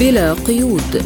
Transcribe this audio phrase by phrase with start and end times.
[0.00, 1.02] بلا قيود.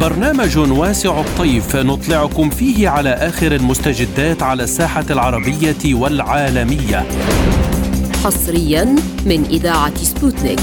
[0.00, 7.06] برنامج واسع الطيف نطلعكم فيه على آخر المستجدات على الساحة العربية والعالمية.
[8.24, 8.96] حصريا
[9.26, 10.60] من إذاعة سبوتنيك.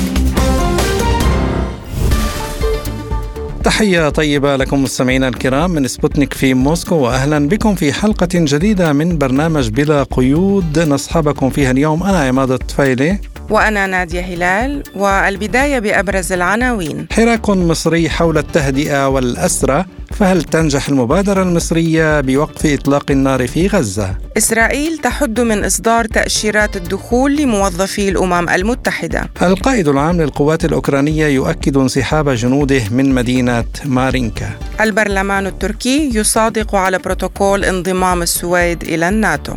[3.64, 9.18] تحية طيبة لكم مستمعينا الكرام من سبوتنيك في موسكو وأهلا بكم في حلقة جديدة من
[9.18, 10.80] برنامج بلا قيود.
[10.80, 13.20] نصحبكم فيها اليوم أنا عماد الطفيلي.
[13.50, 17.08] وأنا نادية هلال والبداية بأبرز العناوين.
[17.12, 24.98] حراك مصري حول التهدئة والأسرة فهل تنجح المبادرة المصرية بوقف إطلاق النار في غزة؟ إسرائيل
[24.98, 29.30] تحد من إصدار تأشيرات الدخول لموظفي الأمم المتحدة.
[29.42, 34.50] القائد العام للقوات الأوكرانية يؤكد انسحاب جنوده من مدينة مارينكا.
[34.82, 39.54] البرلمان التركي يصادق على بروتوكول انضمام السويد إلى الناتو.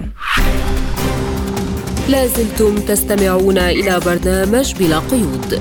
[2.09, 5.61] لازلتم تستمعون إلى برنامج بلا قيود.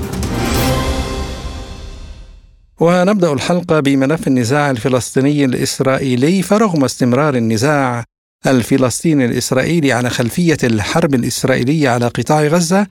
[2.80, 8.04] ونبدأ الحلقة بملف النزاع الفلسطيني الإسرائيلي فرغم استمرار النزاع
[8.46, 12.86] الفلسطيني الإسرائيلي على خلفية الحرب الإسرائيلية على قطاع غزة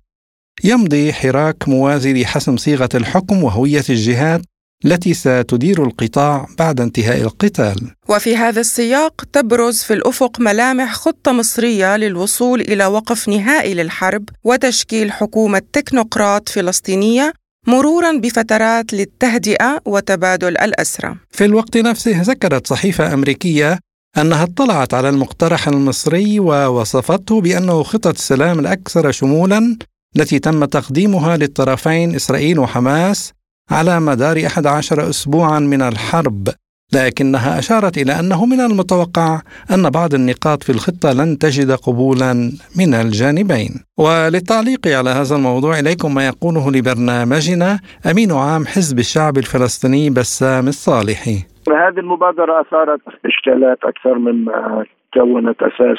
[0.64, 4.42] يمضي حراك موازي لحسم صيغة الحكم وهوية الجهات
[4.86, 7.92] التي ستدير القطاع بعد انتهاء القتال.
[8.10, 15.12] وفي هذا السياق تبرز في الأفق ملامح خطة مصرية للوصول إلى وقف نهائي للحرب وتشكيل
[15.12, 17.34] حكومة تكنوقراط فلسطينية
[17.68, 21.16] مرورا بفترات للتهدئة وتبادل الأسرى.
[21.32, 23.80] في الوقت نفسه ذكرت صحيفة أمريكية
[24.18, 29.78] أنها اطلعت على المقترح المصري ووصفته بأنه خطة السلام الأكثر شمولا
[30.18, 33.34] التي تم تقديمها للطرفين إسرائيل وحماس
[33.72, 36.48] على مدار 11 اسبوعا من الحرب
[36.94, 39.42] لكنها أشارت إلى أنه من المتوقع
[39.72, 42.34] أن بعض النقاط في الخطة لن تجد قبولا
[42.80, 43.72] من الجانبين.
[43.98, 47.80] وللتعليق على هذا الموضوع إليكم ما يقوله لبرنامجنا
[48.12, 51.38] أمين عام حزب الشعب الفلسطيني بسام الصالحي.
[51.68, 55.98] هذه المبادرة أثارت إشكالات أكثر مما كونت أساس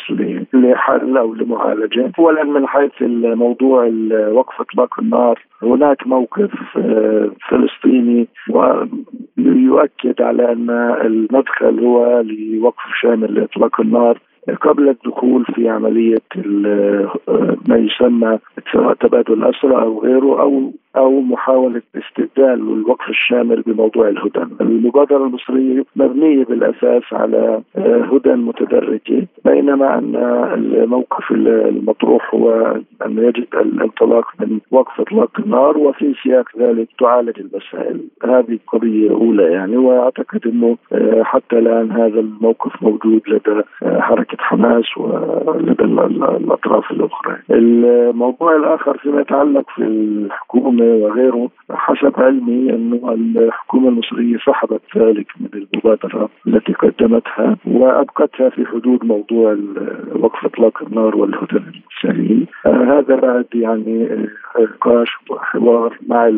[0.54, 3.90] لحل أو لمعالجة، اولا من حيث الموضوع
[4.32, 10.70] وقف اطلاق النار، هناك موقف آه، فلسطيني ويؤكد على أن
[11.04, 14.18] المدخل هو لوقف شامل لإطلاق النار.
[14.60, 16.22] قبل الدخول في عملية
[17.68, 18.38] ما يسمى
[18.72, 25.84] سواء تبادل الأسرى أو غيره أو أو محاولة استبدال الوقف الشامل بموضوع الهدن المبادرة المصرية
[25.96, 27.62] مبنية بالأساس على
[28.12, 30.16] هدن متدرجة بينما أن
[30.54, 32.76] الموقف المطروح هو
[33.06, 38.00] أن يجب الانطلاق من وقف إطلاق النار وفي سياق ذلك تعالج المسائل.
[38.24, 40.76] هذه قضية أولى يعني وأعتقد أنه
[41.22, 44.84] حتى الآن هذا الموقف موجود لدى حركة حركه حماس
[46.40, 47.36] الأطراف الأخرى.
[47.50, 55.48] الموضوع الآخر فيما يتعلق في الحكومة وغيره حسب علمي أنه الحكومة المصرية سحبت ذلك من
[55.54, 59.56] المبادرة التي قدمتها وأبقتها في حدود موضوع
[60.14, 62.46] وقف إطلاق النار والهدن السليم.
[62.66, 64.08] هذا بعد يعني
[64.60, 66.30] نقاش وحوار مع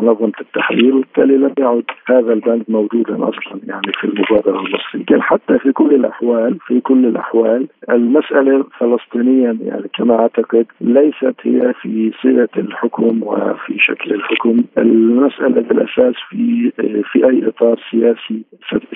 [0.00, 5.72] منظمة التحرير وبالتالي لم يعد هذا البند موجودا أصلا يعني في المبادرة المصرية حتى في
[5.72, 12.48] كل الأحوال في كل الأحوال الأحوال المسألة فلسطينيا يعني كما أعتقد ليست هي في صيغة
[12.56, 14.64] الحكم وفي شكل الحكم.
[14.78, 16.72] المسألة بالأساس في
[17.12, 18.42] في أي إطار سياسي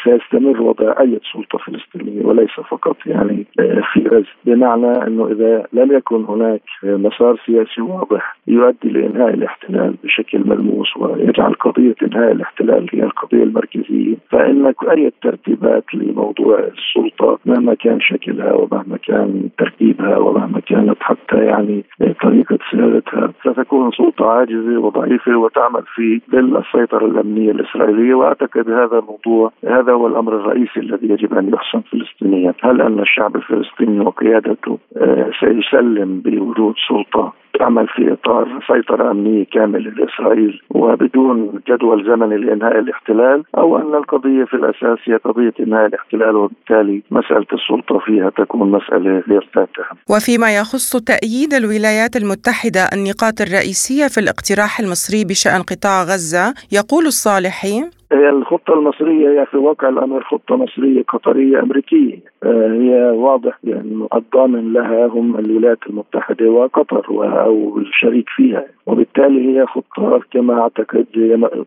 [0.04, 3.46] سيستمر وضع أي سلطة فلسطينية وليس فقط يعني
[3.92, 4.26] في غزة.
[4.44, 11.52] بمعنى أنه إذا لم يكن هناك مسار سياسي واضح يؤدي لإنهاء الاحتلال بشكل ملموس ويجعل
[11.52, 14.14] قضية إنهاء الاحتلال هي القضية المركزية.
[14.30, 21.36] فإن أي ترتيبات لموضوع السلطة مهما كان شكل شكلها ومهما كان تركيبها ومهما كانت حتى
[21.36, 21.84] يعني
[22.22, 28.14] طريقة صياغتها ستكون سلطة عاجزة وضعيفة وتعمل في ظل السيطرة الأمنية الإسرائيلية.
[28.14, 32.54] وأعتقد هذا الموضوع هذا هو الأمر الرئيسي الذي يجب أن يحسم فلسطينيا.
[32.62, 39.90] هل أن الشعب الفلسطيني وقيادته آه، سيسلم بوجود سلطة؟ تعمل في إطار سيطرة أمنية كاملة
[39.90, 46.36] لإسرائيل وبدون جدول زمني لإنهاء الاحتلال أو أن القضية في الأساس هي قضية إنهاء الاحتلال
[46.36, 49.96] وبالتالي مسألة السلطة فيها تكون مسألة غير فاتحه.
[50.10, 57.84] وفيما يخص تأييد الولايات المتحدة النقاط الرئيسية في الاقتراح المصري بشأن قطاع غزة يقول الصالحي
[58.12, 62.18] هي الخطة المصرية هي في واقع الأمر خطة مصرية قطرية أمريكية.
[62.44, 67.04] آه، هي واضح بأن الضامن لها هم الولايات المتحدة وقطر
[67.44, 68.64] أو الشريك فيها.
[68.86, 71.06] وبالتالي هي خطة كما أعتقد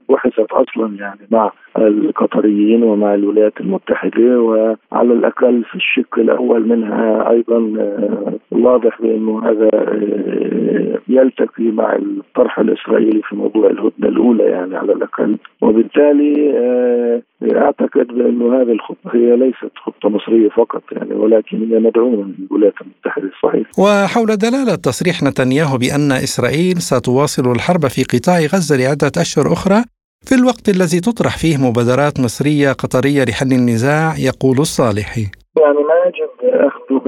[0.09, 7.73] بحثت أصلا يعني مع القطريين ومع الولايات المتحدة وعلى الأقل في الشق الأول منها أيضا
[7.79, 14.93] آه، واضح بأنه هذا آه، يلتقي مع الطرح الإسرائيلي في موضوع الهدنة الأولى يعني على
[14.93, 15.37] الأقل.
[15.61, 22.23] وبالتالي آه، أعتقد بأنه هذه الخطة هي ليست خطة مصرية فقط يعني ولكن هي مدعومة
[22.23, 23.67] من الولايات المتحدة صحيح.
[23.79, 29.83] وحول دلالة تصريح نتنياهو بأن إسرائيل ستواصل الحرب في قطاع غزة لعدة أشهر أخرى
[30.25, 35.25] في الوقت الذي تطرح فيه مبادرات مصرية قطرية لحل النزاع يقول الصالحي
[35.59, 36.98] يعني ما يجب أخذه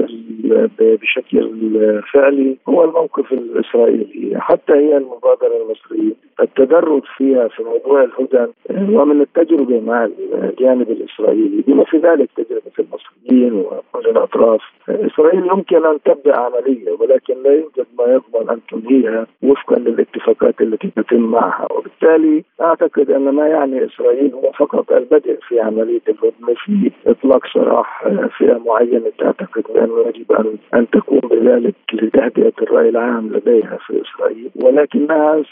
[0.80, 6.12] بشكل فعلي هو الموقف الإسرائيلي حتى هي المبادرة المصرية.
[6.40, 13.64] التدرج فيها في موضوع الهدن ومن التجربة مع الجانب الإسرائيلي بما في ذلك تجربة المصريين
[14.02, 14.60] وكل الأطراف.
[14.88, 20.90] إسرائيل يمكن أن تبدأ عملية ولكن لا يوجد ما يضمن أن تنهيها وفقا للاتفاقات التي
[20.96, 21.68] تتم معها.
[21.72, 28.08] وبالتالي أعتقد أن ما يعني إسرائيل هو فقط البدء في عملية الهدنة في إطلاق سراح
[28.38, 29.12] فئة معينة.
[29.18, 34.50] تعتقد بأنه يجب أن أن تقوم بذلك لتهدئة الرأي العام لديها في إسرائيل.
[34.56, 35.42] ولكنها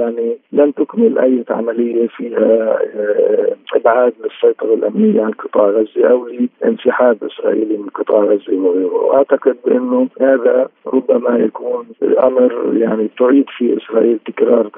[0.00, 6.28] يعني لن تكمل أي عملية فيها آه، إبعاد للسيطرة الأمنية عن قطاع غزة أو
[6.62, 13.76] لانسحاب إسرائيلي من قطاع غزة وغيره وأعتقد بأنه هذا ربما يكون أمر يعني تعيد في
[13.76, 14.70] إسرائيل تكرار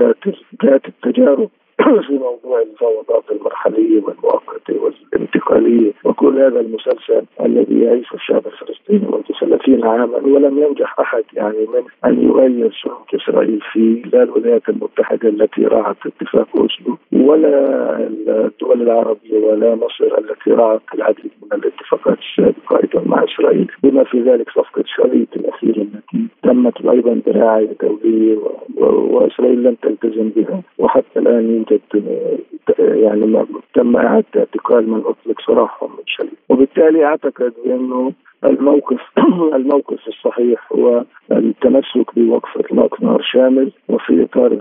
[0.65, 1.51] ذات التجارب.
[1.83, 5.93] في موضوع المفاوضات المرحلية والمؤقتة والانتقالية.
[6.05, 11.83] وكل هذا المسلسل الذي يعيشه الشعب الفلسطيني منذ 30 عاما ولم ينجح أحد يعني من
[12.05, 17.53] أن يغير سلوك إسرائيل فيه لا الولايات المتحدة التي راعت اتفاق أوسلو ولا
[17.99, 23.71] الدول العربية ولا مصر التي راعت العديد من الاتفاقات السابقة أيضا مع إسرائيل.
[23.83, 28.39] بما في ذلك صفقة شريط الأخيرة التي تمت أيضا برعاية دولية
[28.77, 30.63] وإسرائيل لم تلتزم بها.
[30.79, 32.07] وحتى الآن يوجد
[32.79, 38.13] يعني تم إعادة اعتقال من أطلق سراحهم من شليل وبالتالي أعتقد بأنه
[38.45, 39.01] الموقف
[39.59, 44.53] الموقف الصحيح هو التمسك بوقف إطلاق نار شامل وفي إطار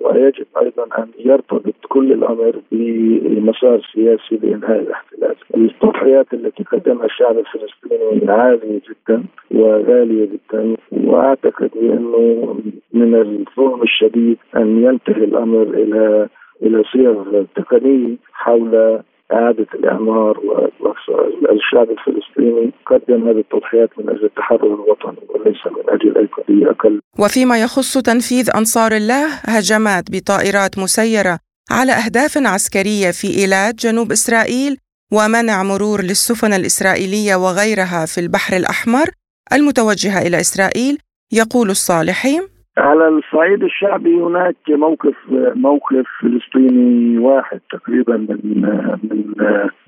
[0.00, 5.34] ويجب أيضا أن يرتبط كل الأمر بمسار سياسي لإنهاء الاحتلال.
[5.56, 12.56] التضحيات التي قدمها الشعب الفلسطيني عالية جدا وغالية جدا وأعتقد بأنه
[12.92, 16.28] من الظلم الشديد أن ينتهي الأمر إلى
[16.62, 19.00] إلى صيغ تقنية حول
[19.32, 20.40] إعادة الإعمار
[20.80, 27.00] والشعب الفلسطيني قدم هذه التضحيات من أجل التحرر الوطني وليس من أجل أي قضية أقل.
[27.18, 31.38] وفيما يخص تنفيذ أنصار الله هجمات بطائرات مسيرة
[31.70, 34.76] على أهداف عسكرية في إيلات جنوب إسرائيل
[35.12, 39.06] ومنع مرور للسفن الإسرائيلية وغيرها في البحر الأحمر
[39.52, 40.98] المتوجهة إلى إسرائيل
[41.32, 42.40] يقول الصالحي
[42.78, 45.14] على الصعيد الشعبي هناك موقف
[45.54, 48.62] موقف فلسطيني واحد تقريبا من
[49.02, 49.24] من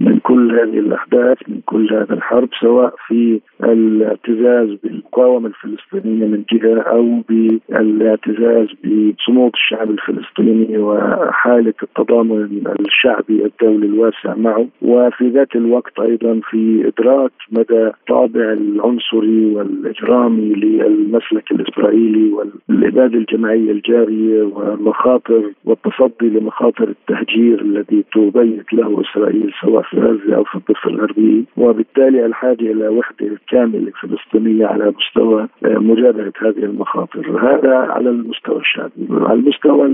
[0.01, 6.81] من كل هذه الأحداث من كل هذا الحرب سواء في الاعتزاز بالمقاومة الفلسطينية من جهة
[6.81, 14.67] أو بالاعتزاز بصمود الشعب الفلسطيني وحالة التضامن الشعبي الدولي الواسع معه.
[14.83, 23.71] وفي ذات الوقت أيضا في إدراك مدى طابع العنصري والإجرامي للمسلك الإسرائيلي وال الإبادة الجماعية
[23.71, 30.91] الجارية ومخاطر والتصدي لمخاطر التهجير الذي تبيت له إسرائيل سواء في غزة أو في الضفة
[30.91, 31.43] الغربية.
[31.57, 37.39] وبالتالي الحاجة إلى وحدة كاملة فلسطينية على مستوى آه، مجابهة هذه المخاطر.
[37.51, 39.07] هذا على المستوى الشعبي.
[39.11, 39.91] على المستوى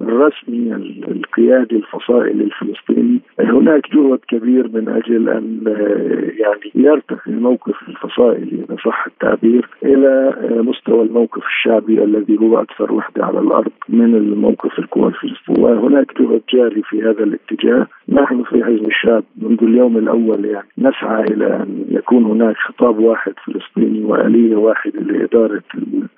[0.00, 0.74] الرسمي
[1.08, 8.76] القيادي الفصائلي الفلسطيني هناك جهد كبير من أجل أن آه، يعني يرتقي الموقف الفصائلي إذا
[8.84, 14.14] صح التعبير إلى آه، مستوى الموقف الشعبي الذي الذي هو أكثر وحدة على الأرض من
[14.14, 17.86] الموقف الفلسطينيه وهناك جهد جاري في هذا الاتجاه.
[18.08, 23.32] نحن في حزب الشاب منذ اليوم الأول يعني نسعى إلى أن يكون هناك خطاب واحد
[23.44, 25.62] فلسطيني وآلية واحدة لإدارة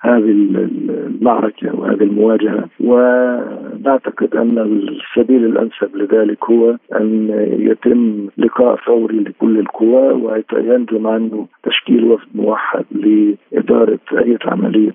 [0.01, 2.63] هذه المعركة وهذه المواجهة.
[2.79, 10.11] ونعتقد أن السبيل الأنسب لذلك هو أن يتم لقاء فوري لكل القوى
[10.53, 14.93] وينجم عنه تشكيل وفد موحد لإدارة أي عملية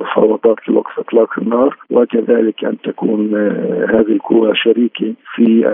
[0.00, 5.68] مفاوضات لوقف إطلاق النار وكذلك أن تكون آه، هذه القوى شريكة في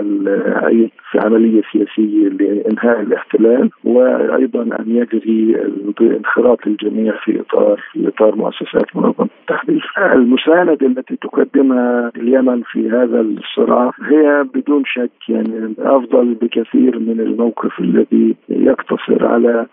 [1.11, 5.55] في عملية سياسية لإنهاء الاحتلال وأيضا أن يجري
[6.01, 9.91] انخراط الجميع في إطار في إطار مؤسسات منظمة التحرير.
[9.97, 17.79] المساندة التي تقدمها اليمن في هذا الصراع هي بدون شك يعني أفضل بكثير من الموقف
[17.79, 19.65] الذي يقتصر على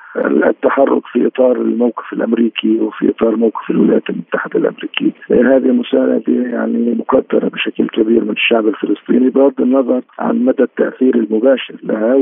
[0.47, 4.61] التحرك في إطار الموقف الأمريكي وفي إطار موقف الولايات المتحدة
[5.01, 11.15] الامريكيه هذه مسانده يعني مقدره بشكل كبير من الشعب الفلسطيني بغض النظر عن مدى التأثير
[11.15, 12.15] المباشر لها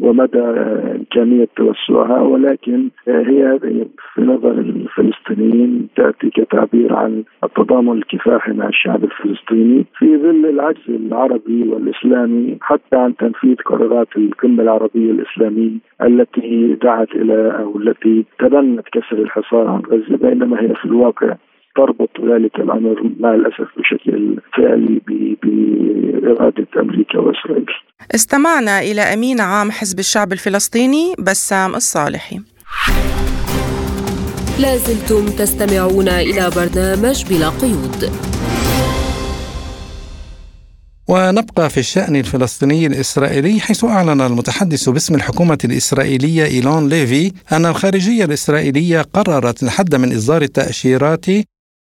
[0.00, 0.40] ومدى
[0.96, 3.58] إمكانية توسعها ولكن هي
[4.14, 9.86] في نظر الفلسطينيين تأتي كتعبير عن التضامن الكفاحي مع الشعب الفلسطيني.
[9.98, 15.70] في ظل العجز العربي والإسلامي حتى عن تنفيذ قرارات القمة العربية الإسلامية
[16.02, 21.34] التي دعت إلى أو التي تبنت كسر الحصار عن غزة بينما هي في الواقع
[21.76, 25.00] تربط ذلك الأمر مع الأسف بشكل فعلي
[25.42, 27.66] بإرادة أمريكا وإسرائيل.
[28.14, 32.40] استمعنا إلى أمين عام حزب الشعب الفلسطيني بسام الصالحي.
[34.60, 38.10] لازلتم تستمعون إلى برنامج بلا قيود.
[41.08, 48.24] ونبقى في الشأن الفلسطيني الإسرائيلي حيث أعلن المتحدث باسم الحكومة الإسرائيلية إيلون ليفي أن الخارجية
[48.24, 51.26] الإسرائيلية قررت الحد من إصدار التأشيرات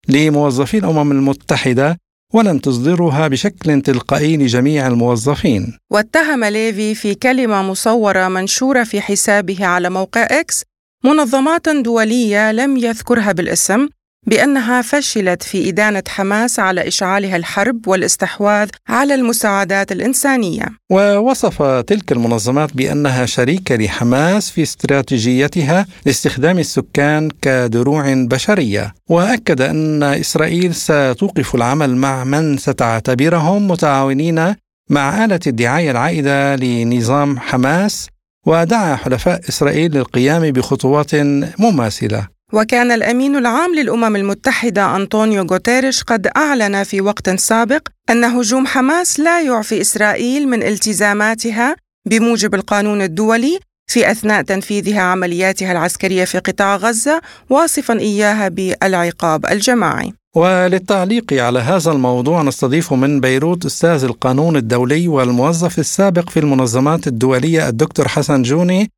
[0.09, 1.97] لموظفي الامم المتحدة
[2.33, 5.77] ولن تصدرها بشكل تلقائي لجميع الموظفين.
[5.91, 10.63] واتهم ليفي في كلمة مصورة منشورة في حسابه على موقع إكس
[11.05, 13.87] منظمات دولية لم يذكرها بالاسم
[14.29, 20.65] بأنها فشلت في إدانة حماس على إشعالها الحرب والاستحواذ على المساعدات الإنسانية.
[20.91, 30.75] ووصف تلك المنظمات بأنها شريكة لحماس في استراتيجيتها لاستخدام السكان كدروع بشرية، وأكد أن إسرائيل
[30.75, 34.55] ستوقف العمل مع من ستعتبرهم متعاونين
[34.89, 38.07] مع آلة الدعاية العائدة لنظام حماس
[38.45, 41.15] ودعا حلفاء إسرائيل للقيام بخطوات
[41.59, 48.67] مماثلة وكان الأمين العام للأمم المتحدة أنطونيو غوتيريش قد أعلن في وقت سابق أن هجوم
[48.67, 51.75] حماس لا يعفي إسرائيل من التزاماتها
[52.09, 60.13] بموجب القانون الدولي في أثناء تنفيذها عملياتها العسكرية في قطاع غزة واصفا إياها بالعقاب الجماعي.
[60.35, 67.69] وللتعليق على هذا الموضوع نستضيف من بيروت أستاذ القانون الدولي والموظف السابق في المنظمات الدولية
[67.69, 68.89] الدكتور حسن جوني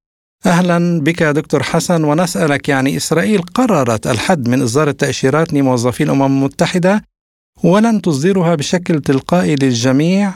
[0.46, 7.04] أهلا بك دكتور حسن ونسألك يعني إسرائيل قررت الحد من إصدار التأشيرات لموظفي الامم المتحده
[7.64, 10.34] ولن تصدرها بشكل تلقائي للجميع.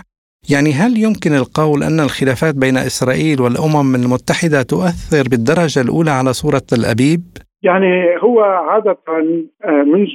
[0.49, 6.65] يعني هل يمكن القول أن الخلافات بين إسرائيل والأمم المتحدة تؤثر بالدرجة الأولى على صورة
[6.73, 10.11] الأبيب؟ يعني هو عادة آه، منذ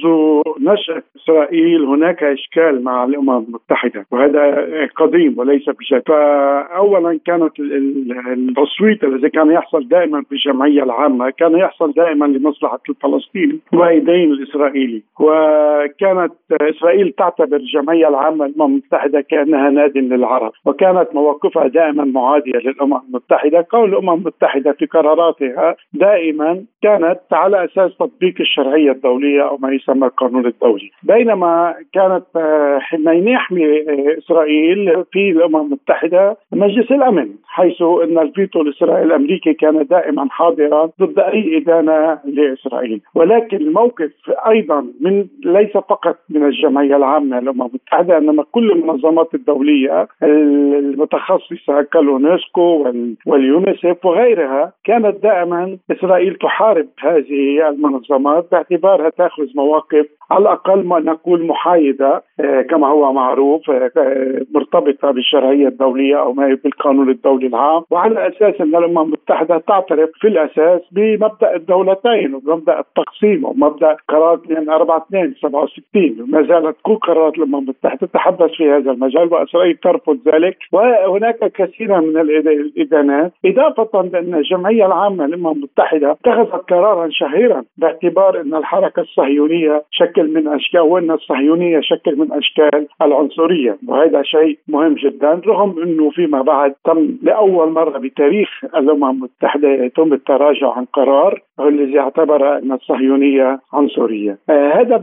[0.59, 9.29] نشأة إسرائيل هناك إشكال مع الأمم المتحدة وهذا قديم وليس بشكل فأولا كانت التصويت الذي
[9.29, 15.01] كان يحصل دائما في الجمعية العامة كان يحصل دائما لمصلحة الفلسطيني ويدين الإسرائيلي.
[15.19, 23.01] وكانت إسرائيل تعتبر الجمعية العامة للأمم المتحدة كأنها ناد للعرب وكانت مواقفها دائما معادية للأمم
[23.09, 23.67] المتحدة.
[23.69, 30.07] قول الأمم المتحدة في قراراتها دائما كانت على أساس تطبيق الشرعية الدولية أو ما يسمى
[30.07, 37.81] القانون الدولي، بينما كانت آه، حين يحمي آه، إسرائيل في الأمم المتحدة مجلس الأمن حيث
[37.81, 44.11] أن الفيتو الإسرائيلي الأمريكي كان دائما حاضرا ضد أي إدانة لإسرائيل، ولكن الموقف
[44.47, 52.93] أيضا من ليس فقط من الجمعية العامة للأمم المتحدة إنما كل المنظمات الدولية المتخصصة كاليونسكو
[53.25, 60.99] واليونيسف وغيرها كانت دائما إسرائيل تحارب هذه هذه المنظمات باعتبارها تأخذ مواقف على الأقل ما
[60.99, 67.47] نقول محايدة آه، كما هو معروف آه، آه، مرتبطة بالشرعية الدولية أو ما بالقانون الدولي
[67.47, 67.83] العام.
[67.91, 75.33] وعلى أساس أن الأمم المتحدة تعترف في الأساس بمبدأ الدولتين ومبدأ التقسيم ومبدأ قرار 242
[75.33, 80.57] 67 وما زالت كل قرارات الأمم المتحدة تتحدث في هذا المجال واسرائيل ترفض ذلك.
[80.71, 83.31] وهناك كثير من الإدانات.
[83.45, 90.47] إضافة لأن الجمعية العامة للأمم المتحدة اتخذت قرارا شهيرا باعتبار أن الحركة الصهيونية شكل من
[90.47, 96.73] أشكال وإن الصهيونية شكل من أشكال العنصرية وهذا شيء مهم جدا رغم إنه فيما بعد
[96.85, 104.37] تم لأول مرة بتاريخ الأمم المتحدة يتم التراجع عن قرار الذي اعتبر أن الصهيونية عنصرية.
[104.49, 104.97] آه هذا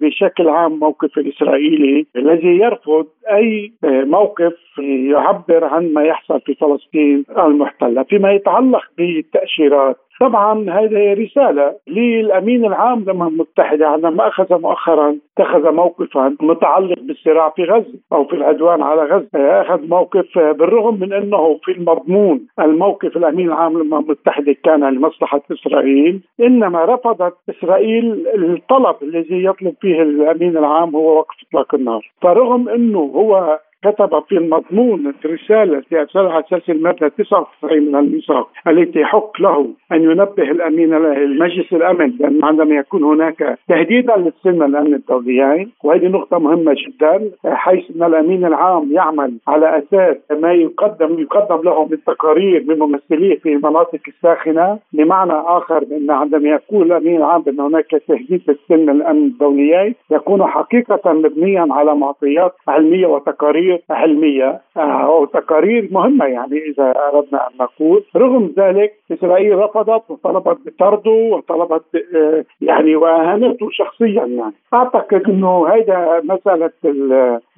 [0.00, 7.24] بشكل عام موقف الإسرائيلي الذي يرفض أي آه موقف يعبر عن ما يحصل في فلسطين
[7.38, 15.72] المحتلة، فيما يتعلق بالتاشيرات طبعا هذه رسالة للأمين العام للأمم المتحدة عندما أخذ مؤخرا اتخذ
[15.72, 19.60] موقفا متعلق بالصراع في غزة أو في العدوان على غزة.
[19.60, 26.20] أخذ موقف بالرغم من أنه في المضمون الموقف الأمين العام للأمم المتحدة كان لمصلحة إسرائيل
[26.40, 32.10] إنما رفضت إسرائيل الطلب الذي يطلب فيه الأمين العام هو وقف إطلاق النار.
[32.22, 39.00] فرغم أنه هو كتب في المضمون التي أرسلها على أساس المادة 99 من الميثاق التي
[39.00, 45.72] يحق له أن ينبه الأمين المجلس الأمن بأن عندما يكون هناك تهديدا للسلم الأمن الدوليين
[45.84, 51.84] وهذه نقطة مهمة جدا حيث أن الأمين العام يعمل على أساس ما يقدم يقدم له
[51.84, 57.60] من تقارير من ممثليه في المناطق الساخنة بمعنى آخر بأن عندما يقول الأمين العام بأن
[57.60, 65.24] هناك تهديد للسلم الأمن الدوليين يكون حقيقة مبنيا على معطيات علمية وتقارير علمية آه، أو
[65.24, 68.04] تقارير مهمة يعني إذا أردنا أن نقول.
[68.16, 71.84] رغم ذلك إسرائيل رفضت وطلبت بطرده وطلبت
[72.16, 74.54] آه، يعني وأهانته شخصيا يعني.
[74.74, 76.70] أعتقد إنه هذا مسألة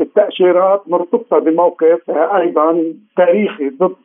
[0.01, 2.85] التأشيرات مرتبطة بموقف آه، أيضا
[3.17, 3.97] تاريخي ضد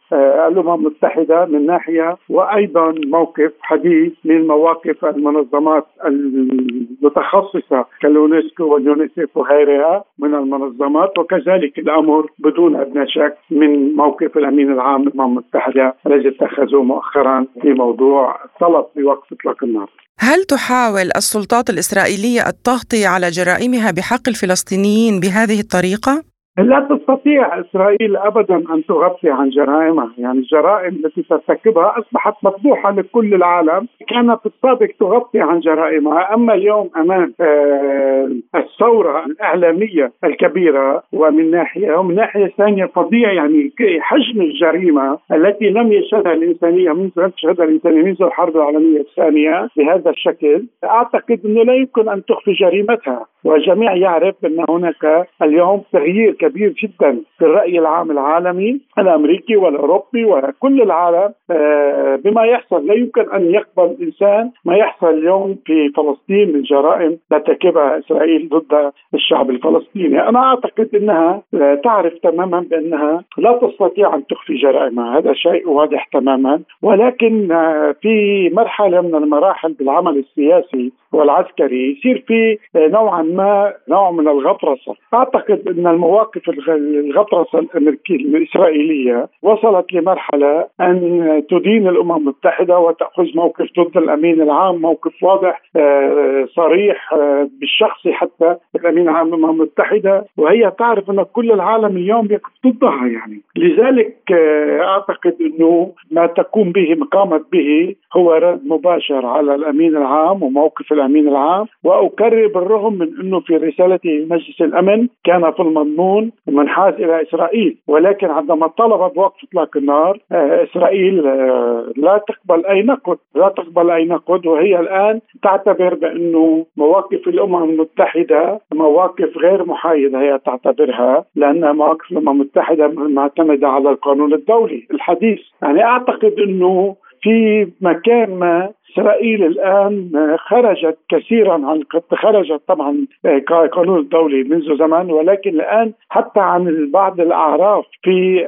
[0.48, 10.36] الأمم المتحدة من ناحية وأيضا موقف حديث من مواقف المنظمات المتخصصة كاليونسكو واليونيسيف وغيرها من
[10.36, 17.48] المنظمات وكذلك الامر بدون أدنى شك من موقف الأمين العام للامم المتحدة الذي اتخذه مؤخرا
[17.62, 19.90] في موضوع طلب بوقف إطلاق النار.
[20.20, 28.56] هل تحاول السلطات الإسرائيلية التغطية على جرائمها بحق الفلسطينيين بهذه الطريقة؟ لا تستطيع إسرائيل ابدا
[28.56, 34.88] أن تغطي عن جرائمها، يعني الجرائم التي ترتكبها أصبحت مفضوحه لكل العالم، كانت في السابق
[35.00, 42.86] تغطي عن جرائمها، أما اليوم أمام آه الثورة الإعلامية الكبيرة ومن ناحية ومن ناحية ثانية
[42.86, 49.00] فظيع يعني حجم الجريمة التي لم يشهدها الإنسانية منذ لم تشهدها الإنسانية منذ الحرب العالمية
[49.00, 55.82] الثانية بهذا الشكل، أعتقد إنه لا يمكن أن تخفي جريمتها، والجميع يعرف أن هناك اليوم
[55.94, 61.34] تغيير كبير جدا في الرأي العام العالمي الأمريكي والأوروبي وكل العالم.
[61.52, 67.18] آه، بما يحصل لا يمكن أن يقبل الانسان ما يحصل اليوم في فلسطين من جرائم
[67.30, 74.28] ترتكبها إسرائيل ضد الشعب الفلسطيني، أنا أعتقد إنها آه، تعرف تماما بأنها لا تستطيع أن
[74.28, 81.92] تخفي جرائمها، هذا شيء واضح تماما، ولكن آه، في مرحلة من المراحل بالعمل السياسي والعسكري
[81.92, 89.94] يصير في نوعا ما نوع من الغطرسة، أعتقد أن المواقف مواقف الغطرسة الأمريكية الإسرائيلية وصلت
[89.94, 97.50] لمرحلة أن تدين الأمم المتحدة وتأخذ موقف ضد الأمين العام موقف واضح آه، صريح آه،
[97.60, 100.26] بالشخصي حتى الأمين العام للأمم المتحدة.
[100.38, 103.42] وهي تعرف أن كل العالم اليوم يقف ضدها يعني.
[103.56, 110.44] لذلك آه، أعتقد أنه ما تقوم به قامت به هو رد مباشر على الأمين العام
[110.44, 111.66] وموقف الأمين العام.
[111.84, 118.28] وأكرر بالرغم من إنه في رسالته لمجلس الأمن كان في المضمون منحاز إلى إسرائيل ولكن
[118.28, 124.06] عندما طلب بوقف إطلاق النار آه، إسرائيل آه، لا تقبل أي نقد لا تقبل أي
[124.06, 132.12] نقد وهي الآن تعتبر بأنه مواقف الأمم المتحدة مواقف غير محايدة هي تعتبرها لأنها مواقف
[132.12, 135.40] الأمم المتحدة معتمدة على القانون الدولي الحديث.
[135.62, 140.12] يعني أعتقد إنه في مكان ما إسرائيل الآن
[140.50, 141.84] خرجت كثيرا عن
[142.22, 148.48] خرجت طبعا القانون الدولي منذ زمان ولكن الآن حتى عن بعض الأعراف في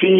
[0.00, 0.10] في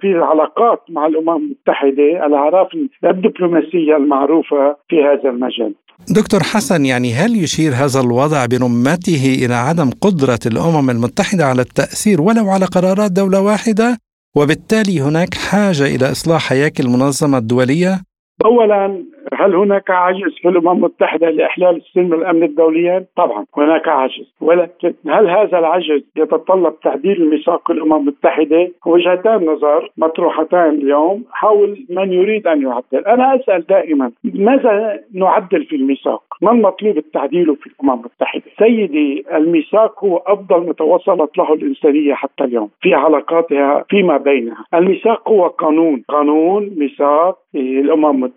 [0.00, 2.68] في العلاقات مع الأمم المتحدة الأعراف
[3.04, 5.74] الدبلوماسية المعروفة في هذا المجال.
[6.16, 12.20] دكتور حسن يعني هل يشير هذا الوضع برمته إلى عدم قدرة الأمم المتحدة على التأثير
[12.20, 13.98] ولو على قرارات دولة واحدة؟
[14.36, 18.02] وبالتالي هناك حاجة إلى إصلاح هياكل المنظمة الدولية
[18.44, 24.94] اولا هل هناك عجز في الأمم المتحدة لإحلال السلم الأمن الدوليا؟ طبعا هناك عجز، ولكن
[25.06, 32.46] هل هذا العجز يتطلب تعديل ميثاق الأمم المتحدة؟ وجهتان نظر مطروحتان اليوم، حول من يريد
[32.46, 38.42] أن يعدل، أنا أسأل دائما ماذا نعدل في الميثاق؟ ما المطلوب التعديل في الأمم المتحدة؟
[38.58, 45.28] سيدي الميثاق هو أفضل ما توصلت له الإنسانية حتى اليوم في علاقاتها فيما بينها، الميثاق
[45.28, 48.31] هو قانون، قانون ميثاق الأمم المتحدة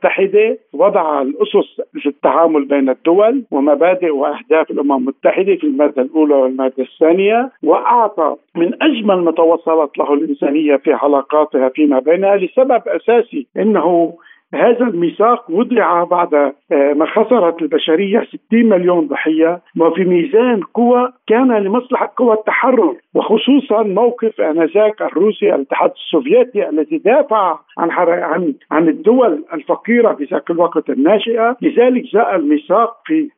[0.74, 7.52] وضع الأسس في التعامل بين الدول ومبادئ وأهداف الأمم المتحدة في المادة الأولى والمادة الثانية
[7.64, 14.14] وأعطى من أجمل ما توصلت له الإنسانية في علاقاتها فيما بينها لسبب أساسي إنه
[14.54, 21.52] هذا الميثاق وضع بعد آه، ما خسرت البشرية 60 مليون ضحية وفي ميزان قوى كان
[21.52, 29.44] لمصلحة قوى التحرر وخصوصا موقف آنذاك الروسي الاتحاد السوفيتي الذي دافع عن عن عن الدول
[29.54, 31.58] الفقيرة في ذاك الوقت الناشئة.
[31.62, 33.30] لذلك جاء الميثاق في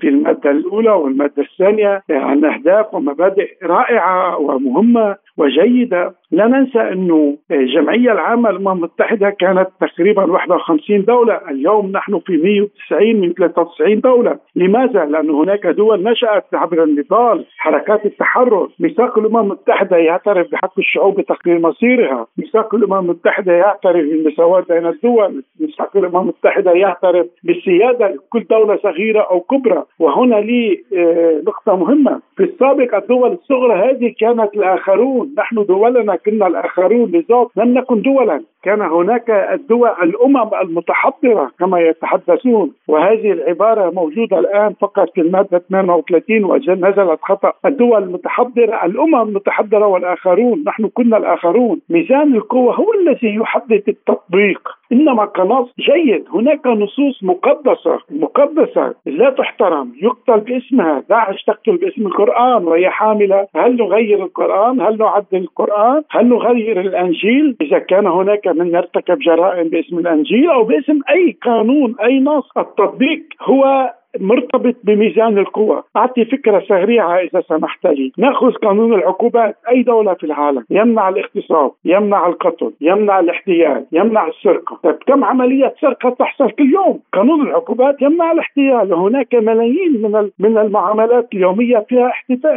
[0.00, 6.14] في المادة الأولى والمادة الثانية عن أهداف ومبادئ رائعة ومهمة وجيدة.
[6.30, 13.20] لا ننسى أنه الجمعيه العامه للامم المتحدة كانت تقريبا 51 دولة، اليوم نحن في 190
[13.20, 19.96] من 93 دولة، لماذا؟ لأن هناك دول نشأت عبر النضال، حركات التحرر، ميثاق الأمم المتحدة
[19.96, 26.72] يعترف بحق الشعوب بتقرير مصيرها، ميثاق الأمم المتحدة يعترف بالمساواة بين الدول، ميثاق الأمم المتحدة
[26.72, 33.32] يعترف بالسيادة لكل دولة صغيرة أو كبرى، وهنا لي آه، نقطة مهمة، في السابق الدول
[33.32, 37.10] الصغرى هذه كانت الآخرون، نحن دولنا كنا الآخرون.
[37.10, 38.42] بالذات لم نكن دولا.
[38.62, 39.88] كان هناك الدول
[40.38, 47.52] الأمم المتحضرة كما يتحدثون وهذه العبارة موجودة الآن فقط في المادة 38 ونزلت خطأ.
[47.66, 51.80] الدول المتحضرة الأمم المتحضرة والآخرون نحن كنا الآخرون.
[51.90, 54.77] ميزان القوة هو الذي يحدد التطبيق.
[54.92, 56.24] إنما كنص جيد.
[56.34, 58.94] هناك نصوص مقدسة مقدسة.
[59.06, 59.92] لا تحترم.
[60.02, 61.02] يقتل باسمها.
[61.08, 62.64] داعش تقتل باسم القرآن.
[62.64, 63.46] وهي حاملة.
[63.56, 69.68] هل نغير القرآن؟ هل نعدل القرآن؟ هل نغير الإنجيل؟ إذا كان هناك من يرتكب جرائم
[69.68, 72.48] باسم الإنجيل أو باسم أي قانون أي نص.
[72.56, 75.82] التطبيق هو مرتبط بميزان القوى.
[75.96, 78.12] أعطي فكرة سريعة إذا سمحت لي.
[78.18, 80.64] نأخذ قانون العقوبات أي دولة في العالم.
[80.70, 84.78] يمنع الاغتصاب يمنع القتل يمنع الاحتيال يمنع السرقة.
[84.82, 88.92] طيب كم عملية سرقة تحصل كل يوم؟ قانون العقوبات يمنع الاحتيال.
[88.92, 92.12] وهناك ملايين من من المعاملات اليومية فيها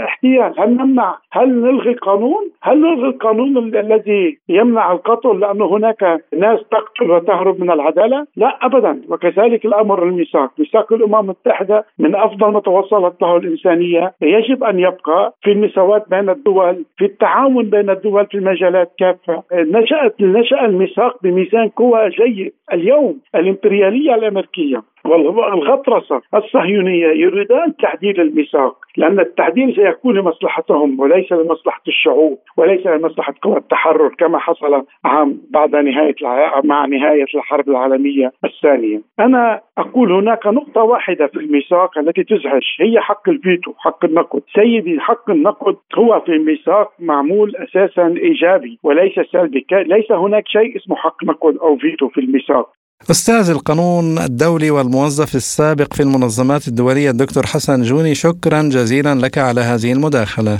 [0.05, 0.53] احتيال.
[0.59, 7.11] هل نمنع؟ هل نلغي قانون؟ هل نلغي القانون الذي يمنع القتل لأنه هناك ناس تقتل
[7.11, 9.01] وتهرب من العدالة؟ لا أبدا.
[9.09, 10.51] وكذلك الأمر الميثاق.
[10.59, 14.13] ميثاق الأمم المتحدة من أفضل ما توصلت له الإنسانية.
[14.21, 19.43] يجب أن يبقى في المساواة بين الدول في التعاون بين الدول في المجالات كافة.
[19.53, 22.53] نشأت نشأ الميثاق بميزان قوى جيد.
[22.73, 32.37] اليوم الإمبريالية الأمريكية والغطرسة الصهيونية يريدان تعديل الميثاق لأن التعديل سيكون لمصلحتهم وليس لمصلحة الشعوب
[32.57, 36.15] وليس لمصلحة قوى التحرر كما حصل عام بعد نهاية
[36.63, 39.01] مع نهاية الحرب العالمية الثانية.
[39.19, 44.41] أنا أقول هناك نقطة واحدة في الميثاق التي تزعج هي حق الفيتو حق النقض.
[44.55, 49.65] سيدي حق النقض هو في الميثاق معمول أساسا إيجابي وليس سلبي.
[49.71, 52.69] ليس هناك شيء اسمه حق نقض أو فيتو في الميثاق.
[53.09, 59.61] أستاذ القانون الدولي والموظف السابق في المنظمات الدولية الدكتور حسن جوني شكرا جزيلا لك على
[59.61, 60.59] هذه المداخلة.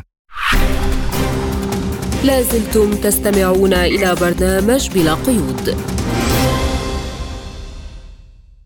[2.23, 5.77] لازلتم تستمعون إلى برنامج بلا قيود.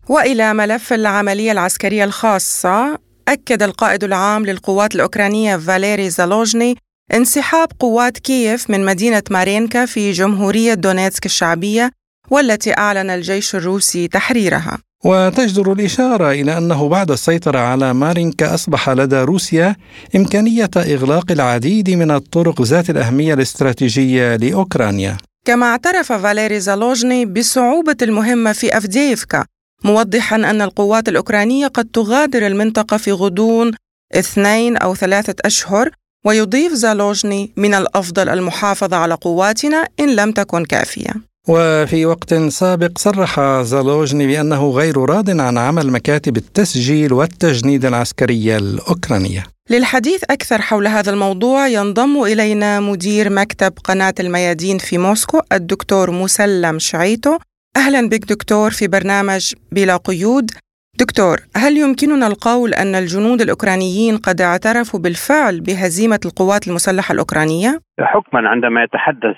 [0.08, 6.76] وإلى ملف العملية العسكرية الخاصة أكد القائد العام للقوات الأوكرانية فاليري زالوجني
[7.14, 11.90] انسحاب قوات كييف من مدينة مارينكا في جمهورية دونيتسك الشعبية
[12.30, 14.78] والتي أعلن الجيش الروسي تحريرها.
[15.04, 19.76] وتجدر الإشارة إلى أنه بعد السيطرة على مارينكا أصبح لدى روسيا
[20.16, 25.16] إمكانية إغلاق العديد من الطرق ذات الأهمية الاستراتيجية لأوكرانيا.
[25.44, 29.44] كما اعترف فاليري زالوجني بصعوبة المهمة في أفديفكا
[29.84, 33.72] موضحا أن القوات الأوكرانية قد تغادر المنطقة في غضون
[34.14, 35.90] اثنين أو ثلاثة أشهر
[36.24, 41.12] ويضيف زالوجني من الأفضل المحافظة على قواتنا إن لم تكن كافية.
[41.48, 49.42] وفي وقت سابق صرح زالوجني بأنه غير راض عن عمل مكاتب التسجيل والتجنيد العسكرية الأوكرانية.
[49.70, 56.78] للحديث أكثر حول هذا الموضوع ينضم إلينا مدير مكتب قناة الميادين في موسكو الدكتور مسلم
[56.78, 57.38] شعيتو.
[57.76, 60.50] أهلا بك دكتور في برنامج بلا قيود.
[60.98, 68.48] دكتور هل يمكننا القول أن الجنود الأوكرانيين قد اعترفوا بالفعل بهزيمة القوات المسلحة الأوكرانية؟ حكما
[68.48, 69.36] عندما يتحدث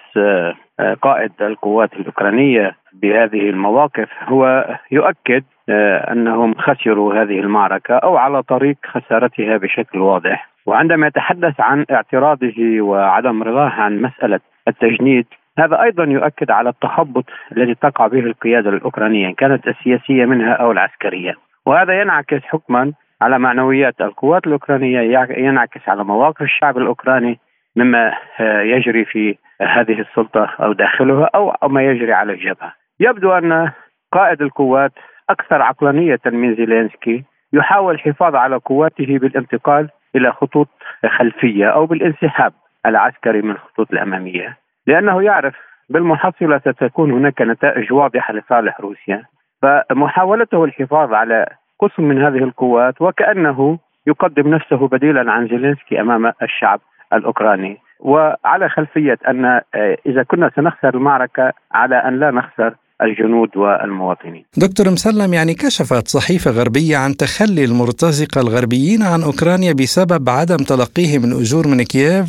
[0.80, 8.76] قائد القوات الأوكرانية بهذه المواقف هو يؤكد آه، أنهم خسروا هذه المعركة أو على طريق
[8.86, 10.48] خسارتها بشكل واضح.
[10.66, 15.26] وعندما يتحدث عن اعتراضه وعدم رضاه عن مسألة التجنيد
[15.58, 17.24] هذا أيضا يؤكد على التخبط
[17.56, 21.34] الذي تقع به القيادة الأوكرانية كانت السياسية منها أو العسكرية.
[21.66, 27.38] وهذا ينعكس حكما على معنويات القوات الأوكرانية ينعكس على مواقف الشعب الأوكراني
[27.78, 32.72] مما آه، يجري في هذه السلطة أو داخلها أو ما يجري على الجبهه.
[33.00, 33.70] يبدو أن
[34.12, 34.92] قائد القوات
[35.30, 40.68] أكثر عقلانية من زيلينسكي يحاول الحفاظ على قواته بالانتقال إلى خطوط
[41.16, 42.52] خلفية أو بالانسحاب
[42.86, 45.54] العسكري من الخطوط الأمامية، لأنه يعرف
[45.90, 49.22] بالمحصلة ستكون هناك نتائج واضحة لصالح روسيا
[49.62, 51.46] فمحاولته الحفاظ على
[51.80, 56.80] قسم من هذه القوات وكأنه يقدم نفسه بديلا عن زيلينسكي أمام الشعب
[57.12, 59.60] الأوكراني وعلى خلفية أن
[60.06, 64.44] إذا كنا سنخسر المعركة على أن لا نخسر الجنود والمواطنين.
[64.56, 71.24] دكتور مسلم يعني كشفت صحيفة غربية عن تخلي المرتزقة الغربيين عن أوكرانيا بسبب عدم تلقيهم
[71.24, 72.26] الاجور من كييف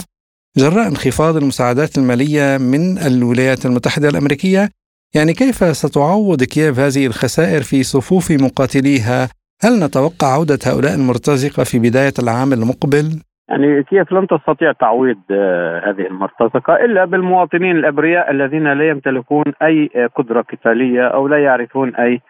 [0.58, 4.70] جراء انخفاض المساعدات المالية من الولايات المتحدة الأمريكية
[5.15, 9.30] يعني كيف ستعوض كييف هذه الخسائر في صفوف مقاتليها؟
[9.62, 15.90] هل نتوقع عودة هؤلاء المرتزقة في بداية العام المقبل؟ يعني كيف لن تستطيع تعويض آه،
[15.90, 21.96] هذه المرتزقة إلا بالمواطنين الأبرياء الذين لا يمتلكون أي آه، قدرة قتالية أو لا يعرفون
[21.96, 22.22] أي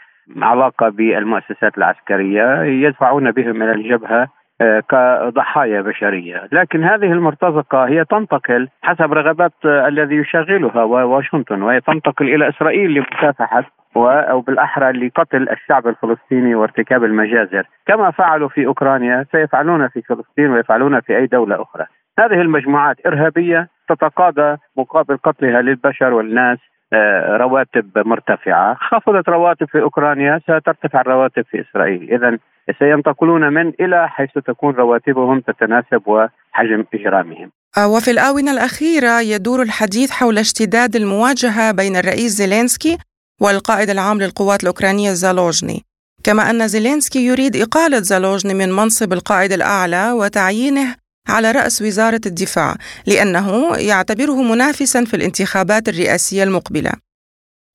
[0.41, 4.27] علاقة بالمؤسسات العسكرية يدفعون بهم إلى الجبهة
[4.61, 12.35] آه، كضحايا بشرية، لكن هذه المرتزقة هي تنتقل حسب رغبات الذي يشغلها واشنطن وهي تنتقل
[12.35, 19.87] إلى إسرائيل لمكافحة أو بالأحرى لقتل الشعب الفلسطيني وارتكاب المجازر، كما فعلوا في أوكرانيا سيفعلون
[19.87, 21.85] في فلسطين ويفعلون في أي دولة أخرى.
[22.19, 26.57] هذه المجموعات إرهابية تتقاضى مقابل قتلها للبشر والناس
[26.93, 32.37] آه، رواتب مرتفعة، خفضت رواتب في أوكرانيا سترتفع الرواتب في إسرائيل، اذا
[32.79, 37.51] سينتقلون من إلى حيث تكون رواتبهم تتناسب وحجم إجرامهم.
[37.77, 42.97] آه، وفي الآونة الأخيرة يدور الحديث حول اشتداد المواجهة بين الرئيس زيلينسكي
[43.39, 45.83] والقائد العام للقوات الأوكرانية زالوجني.
[46.23, 50.95] كما أن زيلينسكي يريد إقالة زالوجني من منصب القائد الأعلى وتعيينه
[51.27, 52.75] على رأس وزارة الدفاع
[53.05, 56.91] لأنه يعتبره منافسا في الانتخابات الرئاسية المقبلة.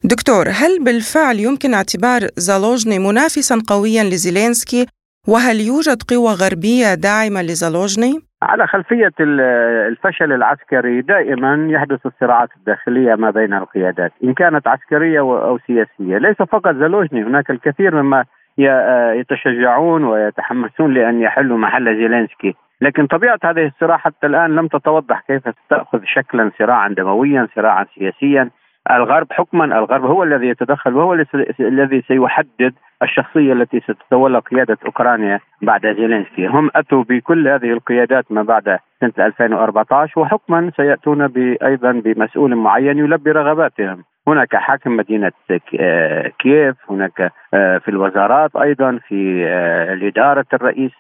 [0.05, 4.87] دكتور هل بالفعل يمكن اعتبار زالوجني منافسا قويا لزيلينسكي؟
[5.29, 13.31] وهل يوجد قوى غربية داعمة لزالوجني؟ على خلفية الفشل العسكري دائما يحدث الصراعات الداخلية ما
[13.31, 16.19] بين القيادات إن كانت عسكرية أو سياسية.
[16.19, 18.25] ليس فقط زالوجني هناك الكثير مما
[19.19, 22.55] يتشجعون ويتحمسون لأن يحلوا محل زيلينسكي.
[22.81, 28.51] لكن طبيعة هذه الصراع حتى الآن لم تتوضح كيف ستأخذ شكلا صراعا دمويا صراعا سياسيا.
[28.91, 31.25] الغرب حكما الغرب هو الذي يتدخل وهو
[31.61, 36.47] الذي سيحدد الشخصية التي ستتولى قيادة أوكرانيا بعد زيلينسكي.
[36.47, 43.31] هم أتوا بكل هذه القيادات ما بعد سنة 2014 وحكما سيأتون أيضا بمسؤول معين يلبي
[43.31, 44.05] رغباتهم.
[44.29, 45.33] هناك حاكم مدينة
[45.81, 50.93] آه، كييف هناك آه، في الوزارات أيضا في آه، إدارة الرئيس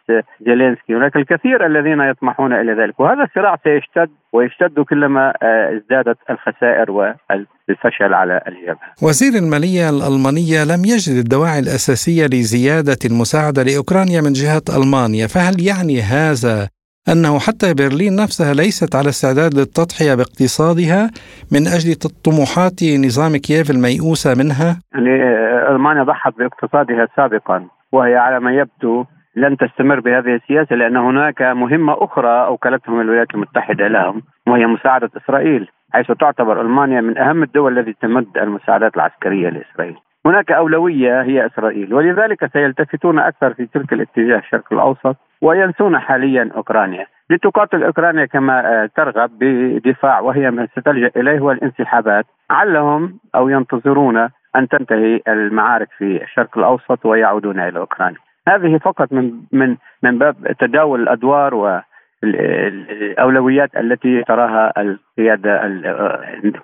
[0.47, 0.95] زيلينسكي.
[0.95, 3.01] هناك الكثير الذين يطمحون إلى ذلك.
[3.01, 5.33] وهذا الصراع سيشتد ويشتد كلما
[5.77, 8.91] ازدادت الخسائر والفشل على الجبهة.
[9.03, 15.27] وزير المالية الألمانية لم يجد الدواعي الأساسية لزيادة المساعدة لأوكرانيا من جهة ألمانيا.
[15.27, 16.74] فهل يعني هذا
[17.13, 21.11] أنه حتى برلين نفسها ليست على استعداد للتضحية باقتصادها
[21.53, 28.41] من أجل طموحات نظام كييف الميؤوسة منها؟ يعني آه، ألمانيا ضحت باقتصادها سابقا وهي على
[28.41, 29.05] ما يبدو
[29.37, 35.69] لن تستمر بهذه السياسة لأن هناك مهمة أخرى أوكلتهم الولايات المتحدة لهم وهي مساعدة إسرائيل
[35.93, 41.95] حيث تعتبر ألمانيا من أهم الدول التي تمد المساعدات العسكرية لإسرائيل هناك أولوية هي إسرائيل
[41.95, 47.07] ولذلك سيلتفتون أكثر في تلك الاتجاه الشرق الأوسط وينسون حاليا أوكرانيا.
[47.31, 54.17] لتقاتل أوكرانيا كما آه، ترغب بدفاع وهي ما ستلجأ إليه هو الانسحابات علهم أو ينتظرون
[54.57, 58.19] أن تنتهي المعارك في الشرق الأوسط ويعودون إلى أوكرانيا.
[58.49, 61.81] هذه فقط من من من باب تداول الأدوار و
[62.25, 65.61] الأولويات التي تراها القيادة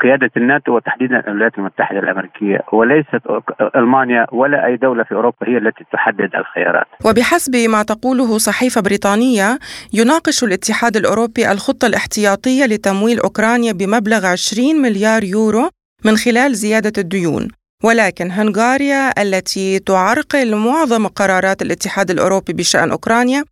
[0.03, 3.23] قيادة الناتو وتحديدا الولايات المتحدة الأمريكية وليست
[3.77, 6.87] ألمانيا ولا أي دولة في أوروبا هي التي تحدد الخيارات.
[7.07, 9.59] وبحسب ما تقوله صحيفة بريطانية
[9.93, 15.69] يناقش الاتحاد الأوروبي الخطة الاحتياطية لتمويل أوكرانيا بمبلغ 20 مليار يورو
[16.05, 17.49] من خلال زيادة الديون.
[17.85, 23.45] ولكن هنغاريا التي تعرقل معظم قرارات الاتحاد الأوروبي بشأن أوكرانيا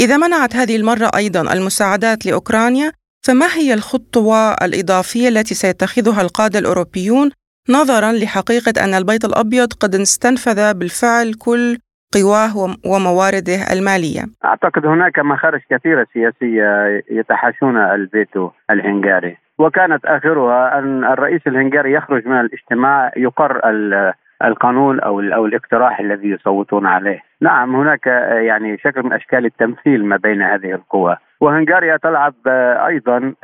[0.00, 2.92] إذا منعت هذه المرة أيضا المساعدات لأوكرانيا
[3.26, 7.30] فما هي الخطوة الإضافية التي سيتخذها القادة الأوروبيون
[7.70, 11.78] نظرا لحقيقة أن البيت الأبيض قد استنفذ بالفعل كل
[12.14, 21.40] قواه وموارده المالية أعتقد هناك مخارج كثيرة سياسية يتحاشون الفيتو الهنغاري وكانت آخرها أن الرئيس
[21.46, 23.60] الهنغاري يخرج من الاجتماع يقر
[24.44, 27.20] القانون أو الاقتراح الذي يصوتون عليه.
[27.40, 28.06] نعم هناك
[28.46, 32.34] يعني شكل من أشكال التمثيل ما بين هذه القوى، وهنغاريا تلعب
[32.86, 33.34] أيضا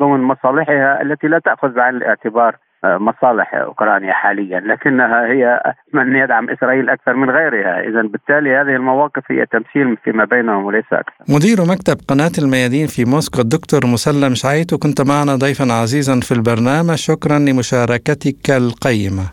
[0.00, 6.90] ضمن مصالحها التي لا تأخذ بعين الاعتبار مصالح أوكرانيا حاليا لكنها هي من يدعم إسرائيل
[6.90, 7.80] أكثر من غيرها.
[7.80, 11.24] اذا بالتالي هذه المواقف هي تمثيل فيما بينهم وليس أكثر.
[11.28, 16.94] مدير مكتب قناة الميادين في موسكو الدكتور مسلم شعيت وكنت معنا ضيفا عزيزا في البرنامج.
[16.94, 19.24] شكرا لمشاركتك القيمة.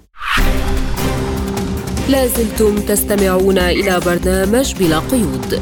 [2.09, 5.61] لازلتم تستمعون إلى برنامج بلا قيود.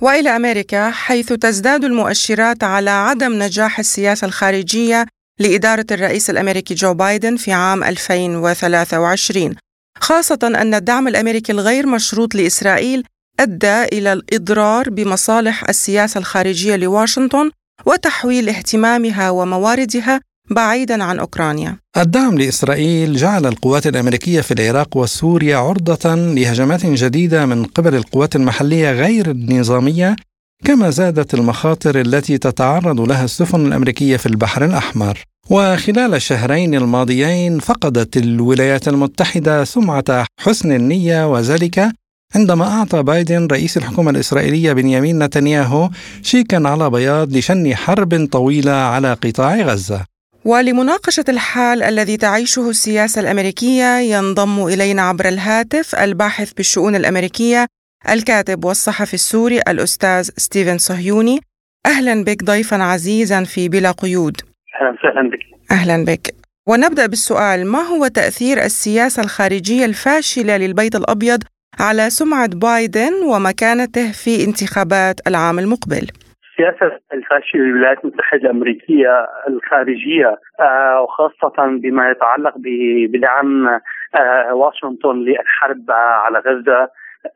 [0.00, 5.06] وإلى أمريكا حيث تزداد المؤشرات على عدم نجاح السياسة الخارجية
[5.38, 9.54] لإدارة الرئيس الأمريكي جو بايدن في عام 2023
[9.98, 13.04] خاصة أن الدعم الأمريكي الغير مشروط لإسرائيل
[13.40, 17.50] أدى إلى الإضرار بمصالح السياسة الخارجية لواشنطن
[17.86, 21.76] وتحويل اهتمامها ومواردها بعيدا عن أوكرانيا.
[21.96, 28.90] الدعم لإسرائيل جعل القوات الأمريكية في العراق وسوريا عرضة لهجمات جديدة من قبل القوات المحلية
[28.92, 30.16] غير النظامية
[30.64, 35.18] كما زادت المخاطر التي تتعرض لها السفن الأمريكية في البحر الأحمر.
[35.50, 41.92] وخلال الشهرين الماضيين فقدت الولايات المتحدة سمعة حسن النية وذلك
[42.34, 45.90] عندما أعطى بايدن رئيس الحكومة الإسرائيلية بنيامين نتنياهو
[46.22, 50.09] شيكا على بياض لشن حرب طويلة على قطاع غزة
[50.44, 57.66] ولمناقشة الحال الذي تعيشه السياسة الأمريكية ينضم إلينا عبر الهاتف الباحث بالشؤون الأمريكية
[58.08, 61.40] الكاتب والصحفي السوري الأستاذ ستيفن صهيوني.
[61.86, 64.40] أهلا بك ضيفا عزيزا في بلا قيود.
[64.80, 65.72] أهلا وسهلا بك.
[65.72, 66.34] أهلا بك.
[66.68, 71.42] ونبدأ بالسؤال ما هو تأثير السياسة الخارجية الفاشلة للبيت الأبيض
[71.80, 76.06] على سمعة بايدن ومكانته في انتخابات العام المقبل؟
[76.60, 82.54] السياسة الفاشلة للولايات المتحدة الأمريكية الخارجية آه، وخاصة بما يتعلق
[83.08, 83.68] بدعم
[84.14, 86.88] آه، واشنطن للحرب على غزة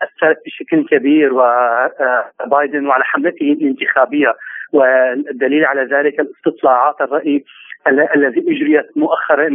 [0.02, 4.34] أثرت بشكل كبير وبايدن آه، وعلى حملته الانتخابية.
[4.72, 7.44] والدليل على ذلك الاستطلاعات الرأي
[8.16, 9.48] الذي أجريت مؤخرا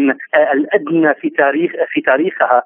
[0.53, 2.63] الأدنى في تاريخ في تاريخها.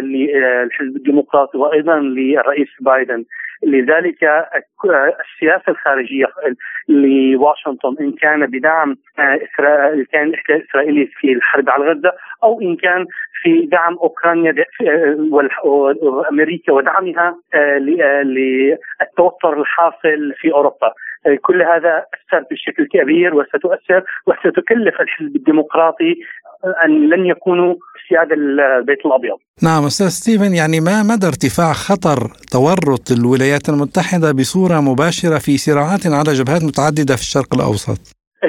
[0.00, 3.24] للحزب الديمقراطي وأيضا للرئيس بايدن.
[3.62, 4.24] لذلك
[5.20, 6.26] السياسة الخارجية
[6.88, 12.12] لواشنطن إن كان بدعم اسرائيل كان الاسرائيلي في الحرب على غزة
[12.44, 13.06] أو إن كان
[13.42, 14.54] في دعم أوكرانيا
[16.02, 17.36] وأمريكا ودعمها
[18.24, 20.92] للتوتر الحاصل في أوروبا.
[21.42, 26.16] كل هذا أثر بشكل كبير وستؤثر وستكلف الحزب الديمقراطي
[26.84, 27.74] أن لن يكونوا
[28.08, 29.38] سياده البيت الأبيض.
[29.62, 32.18] نعم أستاذ ستيفن يعني ما مدى ارتفاع خطر
[32.52, 38.00] تورط الولايات المتحدة بصورة مباشرة في صراعات على جبهات متعددة في الشرق الأوسط؟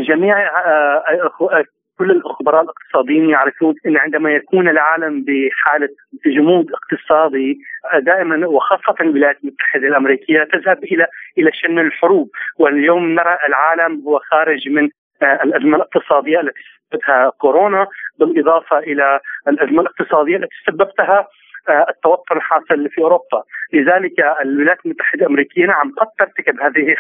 [0.10, 1.04] جميع آه،
[1.42, 1.64] آه،
[1.98, 5.90] كل الخبراء الاقتصاديين يعرفون إن عندما يكون العالم بحالة
[6.26, 7.60] جمود اقتصادي
[8.02, 14.70] دائما وخاصة الولايات المتحدة الأمريكية تذهب إلى إلى شن الحروب واليوم نرى العالم هو خارج
[14.70, 14.90] من
[15.22, 16.60] آه، الأزمة الاقتصادية التي
[16.92, 17.88] سببتها كورونا
[18.20, 21.28] بالإضافة إلى الأزمة الاقتصادية التي سببتها
[21.70, 26.96] آه، التوتر الحاصل في أوروبا، لذلك الولايات المتحدة الامريكيه نعم قد ترتكب هذه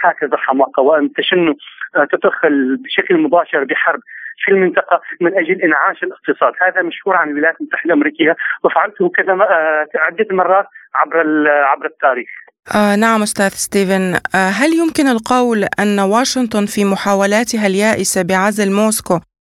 [0.00, 1.54] هكذا حماقة وأن تشن
[1.96, 4.00] آه، تدخل بشكل مباشر بحرب
[4.44, 9.86] في المنطقة من أجل إنعاش الاقتصاد، هذا مشهور عن الولايات المتحدة الأمريكية وفعلته كذا آه،
[9.94, 12.28] عدة مرات عبر عبر التاريخ.
[12.72, 19.18] آه نعم أستاذ ستيفن آه هل يمكن القول أن واشنطن في محاولاتها اليائسة بعزل موسكو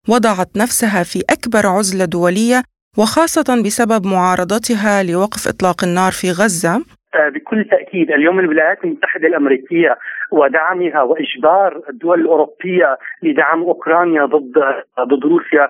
[0.09, 2.63] وضعت نفسها في أكبر عزلة دولية
[2.97, 6.75] وخاصة بسبب معارضتها لوقف إطلاق النار في غزة؟
[7.15, 9.97] آه، بكل تأكيد اليوم الولايات المتحدة الأمريكية
[10.31, 14.63] ودعمها وإجبار الدول الأوروبية لدعم أوكرانيا ضد
[14.99, 15.69] ضد روسيا.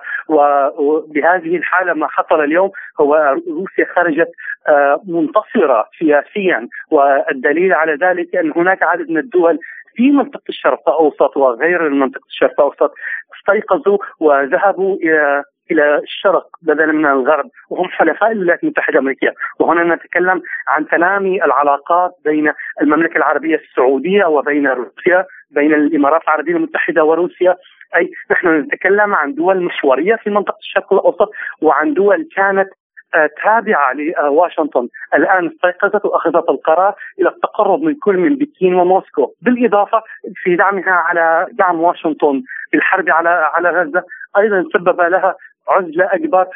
[0.78, 4.28] وبهذه الحالة ما حصل اليوم هو روسيا خرجت
[4.68, 6.68] آه، منتصرة سياسيا.
[6.90, 9.58] والدليل على ذلك أن هناك عدد من الدول
[9.96, 12.94] في منطقة الشرق الأوسط وغير منطقه الشرق الأوسط
[13.36, 19.34] استيقظوا وذهبوا إلى إلى الشرق بدلا من الغرب وهم حلفاء الولايات المتحدة الأمريكية.
[19.60, 22.52] وهنا نتكلم عن تنامي العلاقات بين
[22.82, 27.56] المملكة العربية السعودية وبين روسيا بين الإمارات العربية المتحدة وروسيا.
[27.96, 31.30] أي نحن نتكلم عن دول محوريه في منطقة الشرق الأوسط
[31.62, 32.68] وعن دول كانت
[33.14, 34.88] آه، تابعة لواشنطن.
[35.14, 39.32] الآن استيقظت وأخذت القرار إلى التقرب من كل من بكين وموسكو.
[39.42, 40.02] بالإضافة
[40.34, 44.02] في دعمها على دعم واشنطن بالحرب على على غزة
[44.38, 45.34] أيضا سبب لها
[45.68, 46.46] عزله أكبر.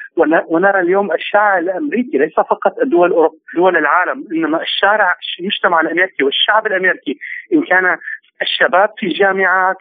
[0.48, 7.18] ونرى اليوم الشارع الأمريكي ليس فقط الدول دول العالم إنما الشارع المجتمع الأمريكي والشعب الأمريكي.
[7.52, 7.96] إن كان
[8.42, 9.76] الشباب في الجامعات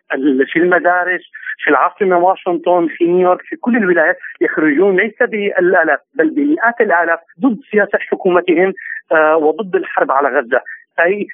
[0.52, 1.22] في المدارس
[1.64, 7.60] في العاصمة واشنطن في نيويورك في كل الولايات يخرجون ليس بالآلاف بل بمئات الآلاف ضد
[7.72, 8.74] سياسة حكومتهم
[9.12, 10.62] آه، وضد الحرب على غزة.
[11.00, 11.28] أي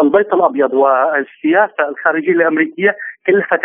[0.00, 3.60] البيت الأبيض والسياسة الخارجيه الأمريكية كلفت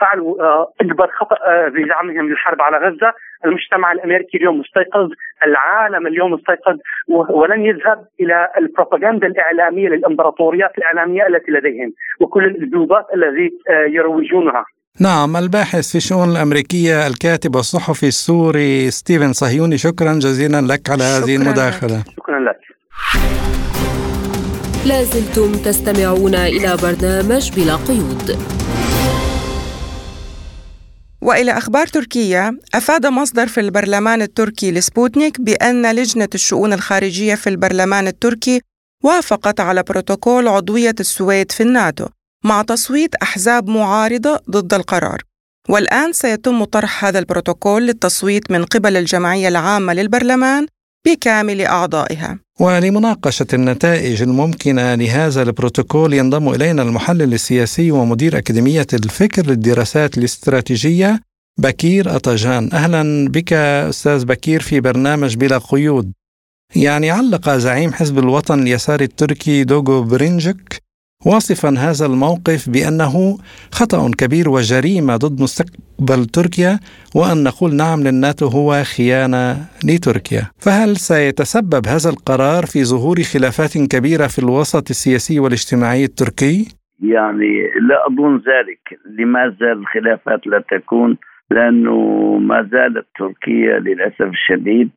[0.00, 3.12] فعلوا آه، أكبر خطأ آه، بدعمهم للحرب على غزة،
[3.44, 5.08] المجتمع الأمريكي اليوم مستيقظ،
[5.46, 6.76] العالم اليوم مستيقظ
[7.08, 14.64] ولن يذهب إلى البروباغندا الإعلامية للإمبراطوريات الإعلامية التي لديهم وكل الأسلوبات التي آه، يروجونها.
[15.00, 21.36] نعم الباحث في الشؤون الأمريكية الكاتب والصحفي السوري ستيفن صهيوني شكرا جزيلا لك على هذه
[21.36, 22.04] المداخلة.
[22.16, 22.60] شكرا لك.
[24.86, 28.38] لازلتم تستمعون إلى برنامج بلا قيود.
[31.22, 38.06] وإلى أخبار تركيا أفاد مصدر في البرلمان التركي لسبوتنيك بأن لجنة الشؤون الخارجية في البرلمان
[38.06, 38.60] التركي
[39.04, 42.06] وافقت على بروتوكول عضوية السويد في الناتو
[42.44, 45.22] مع تصويت أحزاب معارضة ضد القرار.
[45.68, 50.66] والآن سيتم طرح هذا البروتوكول للتصويت من قبل الجمعية العامة للبرلمان
[51.06, 52.38] بكامل أعضائها.
[52.60, 61.20] ولمناقشة النتائج الممكنة لهذا البروتوكول ينضم إلينا المحلل السياسي ومدير أكاديمية الفكر للدراسات الاستراتيجية
[61.58, 66.12] بكير أطجان أهلا بك أستاذ بكير في برنامج بلا قيود.
[66.76, 70.83] يعني علق زعيم حزب الوطن اليساري التركي دوغو برينجك
[71.26, 73.38] واصفا هذا الموقف بأنه
[73.72, 76.78] خطأ كبير وجريمة ضد مستقبل تركيا
[77.16, 80.42] وأن نقول نعم للناتو هو خيانة لتركيا.
[80.58, 86.56] فهل سيتسبب هذا القرار في ظهور خلافات كبيرة في الوسط السياسي والاجتماعي التركي؟
[87.02, 87.52] يعني
[87.88, 88.82] لا أظن ذلك.
[89.18, 91.16] لماذا الخلافات لا تكون؟
[91.50, 91.98] لأنه
[92.38, 94.90] ما زالت تركيا للأسف الشديد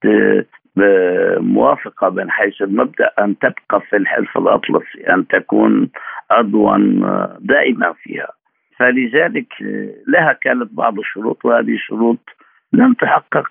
[1.40, 5.90] موافقة من حيث المبدأ أن تبقى في الحلف الأطلسي أن تكون
[6.32, 6.78] عضوا
[7.40, 8.28] دائما فيها.
[8.78, 9.48] فلذلك
[10.08, 12.20] لها كانت بعض الشروط وهذه الشروط
[12.74, 13.48] لم تحقق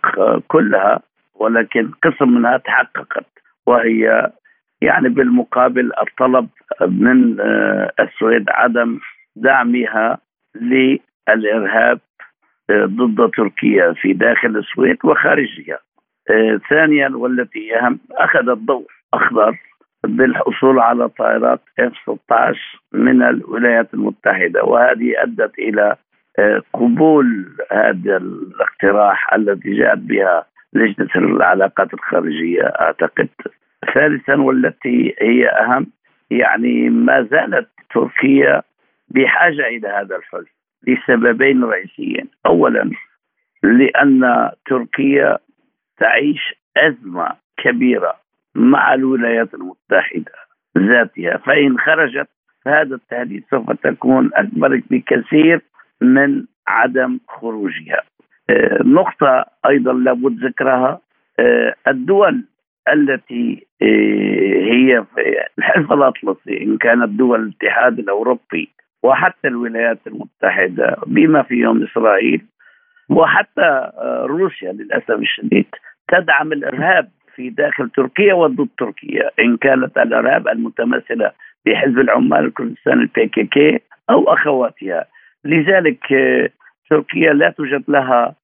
[0.48, 1.00] كلها
[1.34, 3.26] ولكن قسم منها تحققت
[3.66, 4.30] وهي
[4.82, 6.48] يعني بالمقابل الطلب
[6.88, 7.40] من
[8.00, 8.98] السويد عدم
[9.36, 10.18] دعمها
[10.54, 11.98] للإرهاب
[12.72, 15.74] ضد تركيا في داخل السويد وخارجها.
[15.74, 15.95] آه،
[16.70, 19.58] ثانيا والتي اهم أخذ الضوء اخضر
[20.04, 22.58] بالحصول على طائرات اف 16
[22.92, 25.96] من الولايات المتحدة وهذه أدت إلى
[26.38, 33.28] آه، قبول هذا الاقتراح الذي جاءت بها لجنة العلاقات الخارجية أعتقد.
[33.94, 35.86] ثالثا والتي هي أهم
[36.30, 38.62] يعني ما زالت تركيا
[39.08, 40.48] بحاجة إلى هذا الحلف
[40.86, 42.28] لسببين رئيسيين.
[42.46, 42.90] اولا
[43.62, 45.38] لأن تركيا
[45.98, 48.16] تعيش أزمة كبيرة
[48.54, 50.32] مع الولايات المتحدة
[50.78, 52.28] ذاتها فإن خرجت
[52.64, 55.60] فهذا التهديد سوف تكون أكبر بكثير
[56.00, 58.02] من عدم خروجها.
[58.50, 61.00] آه، نقطة أيضا لابد ذكرها
[61.38, 62.44] آه، الدول
[62.92, 68.68] التي آه، هي في الحلف الأطلسي إن كانت دول الاتحاد الأوروبي
[69.02, 72.46] وحتى الولايات المتحدة بما فيهم إسرائيل
[73.08, 73.90] وحتى
[74.24, 75.66] روسيا للأسف الشديد
[76.08, 81.32] تدعم الإرهاب في داخل تركيا وضد تركيا إن كانت الإرهاب المتمثلة
[81.66, 83.80] بحزب العمال الكردستان البي كي كي
[84.10, 85.04] أو أخواتها.
[85.44, 86.48] لذلك آه،
[86.90, 88.34] تركيا لا توجد لها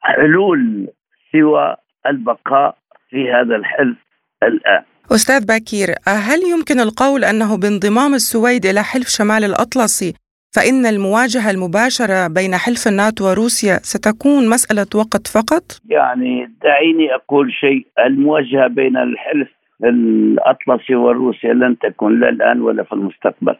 [0.00, 0.88] حلول
[1.32, 1.76] سوى
[2.06, 2.76] البقاء
[3.10, 3.96] في هذا الحلف
[4.42, 4.82] الآن.
[5.12, 10.14] أستاذ باكير هل يمكن القول أنه بانضمام السويد إلى حلف شمال الأطلسي
[10.54, 17.86] فإن المواجهة المباشرة بين حلف الناتو وروسيا ستكون مسألة وقت فقط؟ يعني دعيني أقول شيء
[18.06, 19.48] المواجهة بين الحلف
[19.84, 23.56] الأطلسي وروسيا لن تكون لا الآن ولا في المستقبل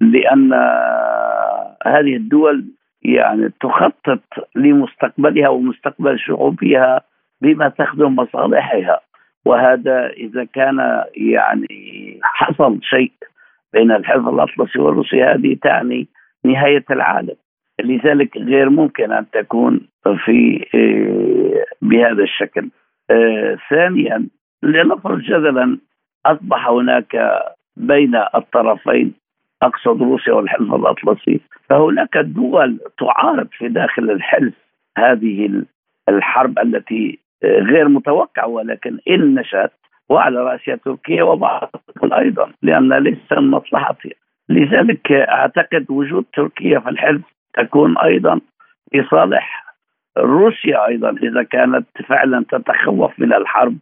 [0.00, 0.52] لأن
[1.86, 2.64] هذه الدول
[3.02, 4.22] يعني تخطط
[4.54, 7.00] لمستقبلها ومستقبل شعوبها
[7.40, 9.00] بما تخدم مصالحها
[9.44, 13.12] وهذا إذا كان يعني حصل شيء
[13.74, 16.08] بين الحلف الأطلسي وروسيا هذه تعني
[16.44, 17.36] نهاية العالم.
[17.84, 19.80] لذلك غير ممكن أن تكون
[20.24, 22.68] في آه، بهذا الشكل.
[23.10, 24.26] آه، ثانيا
[24.62, 25.78] لنفرض جدلا
[26.26, 27.16] أصبح هناك
[27.76, 29.14] بين الطرفين
[29.62, 34.54] أقصد روسيا والحلف الأطلسي فهناك دول تعارض في داخل الحلف
[34.98, 35.62] هذه
[36.08, 39.72] الحرب التي آه، غير متوقعة ولكن إن نشأت
[40.08, 41.70] وعلى راسها تركيا وبعض
[42.12, 44.12] أيضا لأن ليس من مصلحتها
[44.48, 47.22] لذلك أعتقد وجود تركيا في الحلف
[47.54, 48.40] تكون أيضا
[48.94, 49.64] لصالح
[50.18, 53.76] روسيا أيضا إذا كانت فعلا تتخوف من الحرب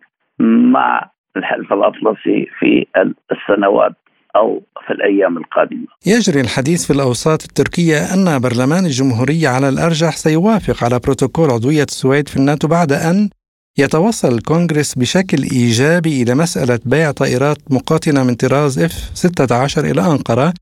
[0.73, 2.87] مع الحلف الأطلسي في
[3.33, 3.93] السنوات
[4.37, 5.87] أو في الأيام القادمة.
[6.07, 12.29] يجري الحديث في الأوساط التركية أن برلمان الجمهورية على الأرجح سيوافق على بروتوكول عضوية السويد
[12.29, 13.31] في الناتو بعد أن
[13.79, 20.53] يتوصل الكونغرس بشكل إيجابي إلى مسألة بيع طائرات مقاتلة من طراز F-16 إلى أنقرة.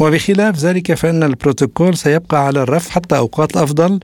[0.00, 4.00] وبخلاف ذلك فإن البروتوكول سيبقى على الرف حتى أوقات أفضل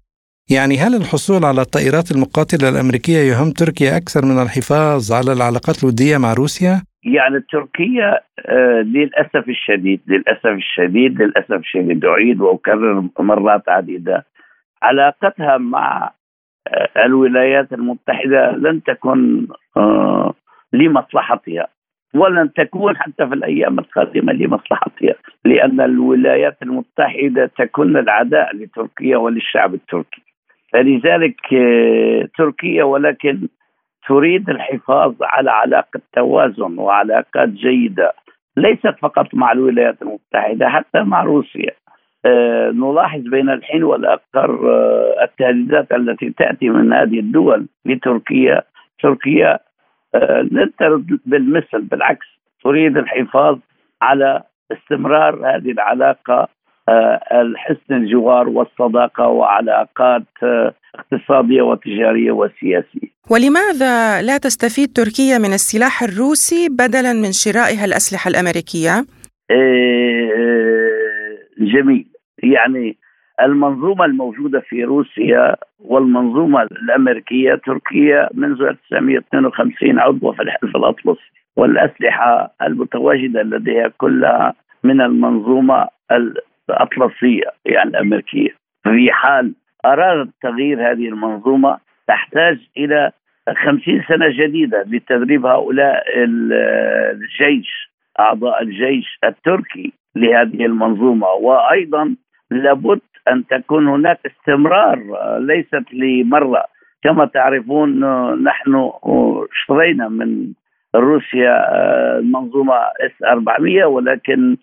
[0.51, 6.19] يعني هل الحصول على الطائرات المقاتلة الأمريكية يهم تركيا أكثر من الحفاظ على العلاقات الودية
[6.19, 14.27] مع روسيا؟ يعني تركيا آه للأسف الشديد للأسف الشديد للأسف الشديد أعيد وأكرر مرات عديدة.
[14.83, 16.11] علاقتها مع
[16.97, 19.47] الولايات المتحدة لن تكن
[19.77, 20.35] آه،
[20.73, 21.67] لمصلحتها
[22.14, 25.14] ولن تكون حتى في الأيام القادمة لمصلحتها
[25.45, 30.23] لأن الولايات المتحدة تكون العداء لتركيا وللشعب التركي.
[30.73, 33.49] فلذلك آه، تركيا ولكن
[34.09, 38.12] تريد الحفاظ على علاقة توازن وعلاقات جيدة
[38.57, 41.73] ليست فقط مع الولايات المتحدة حتى مع روسيا.
[42.73, 48.62] نلاحظ بين الحين والاخر آه، التهديدات التي تأتي من هذه الدول لتركيا
[49.03, 49.59] تركيا
[50.53, 52.27] لن ترد بالمثل بالعكس
[52.64, 53.59] تريد الحفاظ
[54.03, 54.43] على
[54.73, 56.49] استمرار هذه العلاقة
[56.89, 63.09] آه، الحسن الجوار والصداقة وعلاقات آه، اقتصادية وتجارية وسياسية.
[63.31, 69.05] ولماذا لا تستفيد تركيا من السلاح الروسي بدلا من شرائها الأسلحة الأمريكية؟
[69.51, 70.95] آه،
[71.59, 72.07] جميل.
[72.43, 72.97] يعني
[73.43, 83.43] المنظومة الموجودة في روسيا والمنظومة الأمريكية تركيا منذ 1952 عضوة في الحلف الأطلسي والأسلحة المتواجدة
[83.43, 84.55] لديها كلها
[84.85, 85.89] من المنظومة
[86.71, 88.51] الأطلسية يعني الأمريكية.
[88.83, 89.53] في حال
[89.85, 91.79] أرادت تغيير هذه المنظومة
[92.09, 93.11] تحتاج إلى
[93.65, 97.91] خمسين سنة جديدة لتدريب هؤلاء الجيش
[98.21, 99.93] أعضاء الجيش التركي.
[100.17, 101.27] لهذه المنظومة.
[101.27, 102.14] وأيضا
[102.51, 104.99] لابد أن تكون هناك استمرار
[105.39, 106.64] ليست لمرة.
[107.03, 108.01] كما تعرفون
[108.43, 108.91] نحن
[109.53, 110.53] اشترينا من
[110.95, 111.55] روسيا
[112.19, 114.57] المنظومه إس 400 ولكن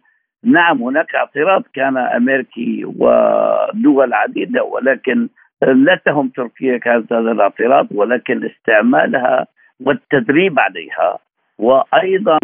[0.44, 5.28] نعم هناك اعتراض كان أمريكي ودول عديدة ولكن
[5.62, 9.48] لا تهم تركيا كانت هذا الاعتراض ولكن استعمالها
[9.86, 11.20] والتدريب عليها.
[11.60, 12.38] وأيضا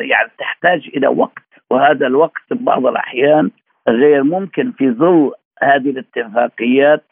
[0.00, 3.50] يعني تحتاج إلى وقت وهذا الوقت بعض الأحيان
[3.88, 7.04] غير ممكن في ظل هذه الاتفاقيات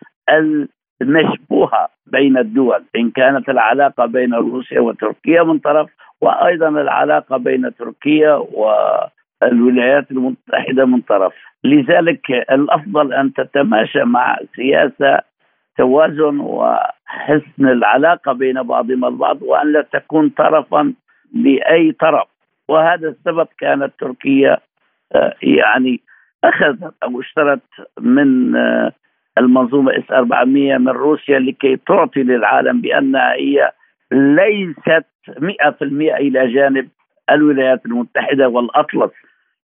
[1.03, 5.91] المشبوهة بين الدول إن كانت العلاقة بين روسيا وتركيا من طرف
[6.21, 11.33] وأيضا العلاقة بين تركيا والولايات المتحدة من طرف.
[11.65, 15.21] لذلك الأفضل أن تتماشى مع سياسة
[15.77, 20.95] توازن وحسن العلاقة بين بعضهم البعض وأن لا تكون طرفا
[21.35, 22.29] لأي طرف.
[22.69, 24.59] وهذا السبب كانت تركيا
[25.15, 26.01] آه، يعني
[26.45, 27.61] أخذت أو اشترت
[28.01, 28.93] من آه،
[29.39, 33.73] المنظومة إس 400 من روسيا لكي تعطي للعالم بانها هي
[34.13, 35.07] ليست
[35.39, 36.89] 100% إلى جانب
[37.31, 39.11] الولايات المتحدة والأطلس.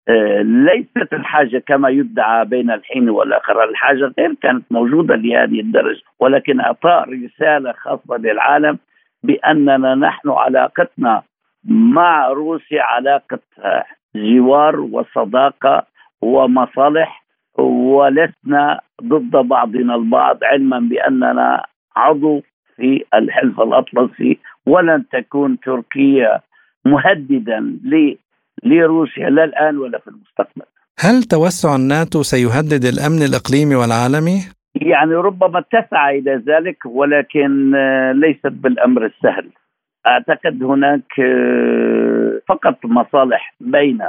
[0.08, 6.60] آه، ليست الحاجة كما يدعى بين الحين والآخر، الحاجة غير كانت موجودة لهذه الدرجة، ولكن
[6.60, 8.78] أعطاء رسالة خاصة للعالم
[9.22, 11.22] بأننا نحن علاقتنا
[11.64, 13.40] مع روسيا علاقة
[14.14, 15.86] جوار وصداقة
[16.22, 17.24] ومصالح
[17.58, 21.64] ولسنا ضد بعضنا البعض علما بأننا
[21.96, 22.42] عضو
[22.76, 26.40] في الحلف الأطلسي ولن تكون تركيا
[26.84, 27.78] مهددا
[28.64, 30.66] لروسيا لا الآن ولا في المستقبل.
[30.98, 34.38] هل توسع الناتو سيهدد الأمن الإقليمي والعالمي؟
[34.74, 37.72] يعني ربما تسعى إلى ذلك ولكن
[38.14, 39.48] ليست بالأمر السهل.
[40.06, 41.12] أعتقد هناك
[42.48, 44.02] فقط مصالح بين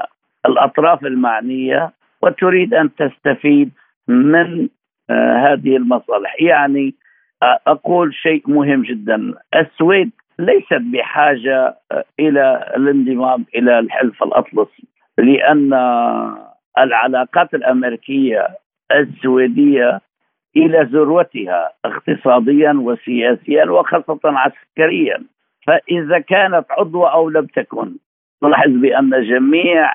[0.46, 3.72] الأطراف المعنية وتريد أن تستفيد
[4.08, 4.70] من
[5.10, 6.42] آه، هذه المصالح.
[6.42, 6.94] يعني
[7.44, 9.34] آه، أقول شيء مهم جدا.
[9.56, 14.84] السويد ليست بحاجة آه، إلى الانضمام إلى الحلف الأطلسي
[15.18, 15.74] لأن
[16.78, 18.48] العلاقات الأمريكية
[18.92, 20.02] السويدية
[20.58, 25.24] إلى ذروتها اقتصاديا وسياسيا وخاصة عسكريا.
[25.68, 27.92] فإذا كانت عضوه أو لم تكن
[28.44, 29.94] نلاحظ بأن جميع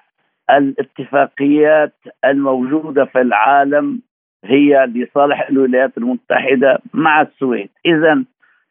[0.50, 1.94] الاتفاقيات
[2.24, 4.00] الموجودة في العالم
[4.44, 8.24] هي لصالح الولايات المتحدة مع السويد، إذا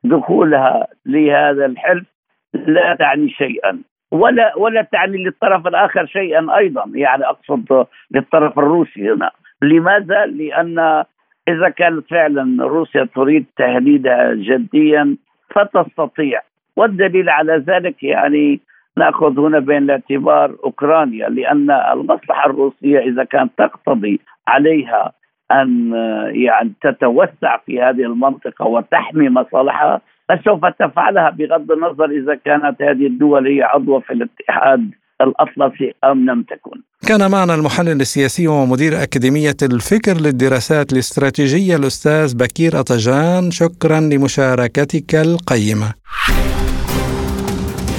[0.03, 2.05] دخولها لهذا الحلف
[2.53, 3.81] لا تعني شيئا
[4.11, 9.31] ولا ولا تعني للطرف الآخر شيئا أيضا، يعني أقصد للطرف الروسي هنا،
[9.61, 11.03] لماذا؟ لأن
[11.47, 15.17] إذا كانت فعلا روسيا تريد تهديدها جديا
[15.49, 16.41] فتستطيع
[16.75, 18.59] والدليل على ذلك يعني
[18.97, 25.11] نأخذ هنا بين الاعتبار أوكرانيا لأن المصلحة الروسية إذا كانت تقتضي عليها
[25.51, 25.91] أن
[26.33, 33.47] يعني تتوسع في هذه المنطقة وتحمي مصالحها فسوف تفعلها بغض النظر إذا كانت هذه الدول
[33.47, 36.81] هي عضوه في الاتحاد الأطلسي أم لم تكن.
[37.07, 45.93] كان معنا المحلل السياسي ومدير أكاديمية الفكر للدراسات الاستراتيجية الأستاذ بكير أطجان شكرا لمشاركتك القيمة.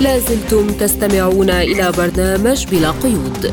[0.01, 3.53] لازلتم تستمعون إلى برنامج بلا قيود.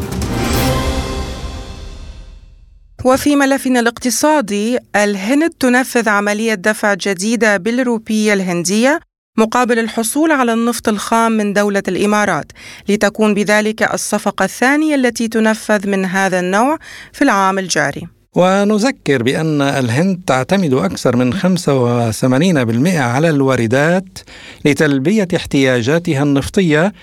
[3.05, 8.99] وفي ملفنا الاقتصادي الهند تنفذ عملية دفع جديدة بالروبية الهندية
[9.37, 12.51] مقابل الحصول على النفط الخام من دولة الإمارات
[12.89, 16.77] لتكون بذلك الصفقة الثانية التي تنفذ من هذا النوع
[17.13, 18.12] في العام الجاري.
[18.35, 24.19] ونذكر بأن الهند تعتمد أكثر من 85% على الواردات
[24.65, 26.93] لتلبية احتياجاتها النفطية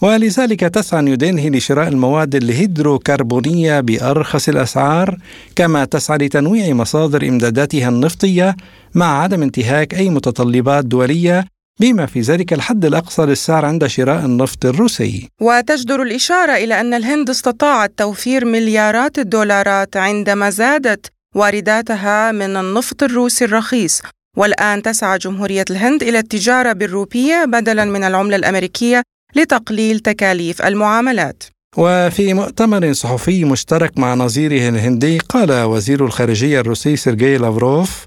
[0.00, 5.18] ولذلك تسعى نيودلهي لشراء المواد الهيدروكربونية بأرخص الأسعار
[5.56, 8.56] كما تسعى لتنويع مصادر إمداداتها النفطية
[8.94, 14.66] مع عدم انتهاك أي متطلبات دولية بما في ذلك الحد الأقصى للسعر عند شراء النفط
[14.66, 15.28] الروسي.
[15.40, 23.44] وتجدر الإشارة إلى أن الهند استطاعت توفير مليارات الدولارات عندما زادت وارداتها من النفط الروسي
[23.44, 24.02] الرخيص.
[24.36, 29.02] والآن تسعى جمهورية الهند إلى التجارة بالروبية بدلا من العملة الأمريكية
[29.36, 31.42] لتقليل تكاليف المعاملات.
[31.76, 38.06] وفي مؤتمر صحفي مشترك مع نظيره الهندي قال وزير الخارجية الروسي سيرجي لافروف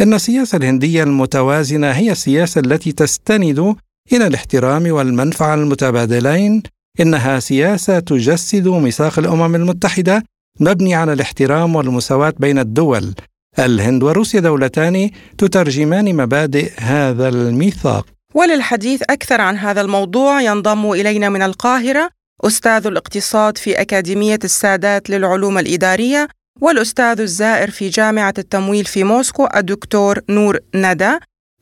[0.00, 3.76] إن السياسة الهندية المتوازنة هي السياسة التي تستند
[4.12, 6.62] إلى الاحترام والمنفعة المتبادلين
[7.00, 10.24] إنها سياسة تجسد ميثاق الأمم المتحدة
[10.60, 13.14] مبني على الاحترام والمساواة بين الدول.
[13.58, 18.06] الهند وروسيا دولتان تترجمان مبادئ هذا الميثاق.
[18.34, 22.10] وللحديث أكثر عن هذا الموضوع ينضم إلينا من القاهرة
[22.44, 26.28] أستاذ الاقتصاد في أكاديمية السادات للعلوم الإدارية
[26.70, 31.12] والأستاذ الزائر في جامعة التمويل في موسكو الدكتور نور ندى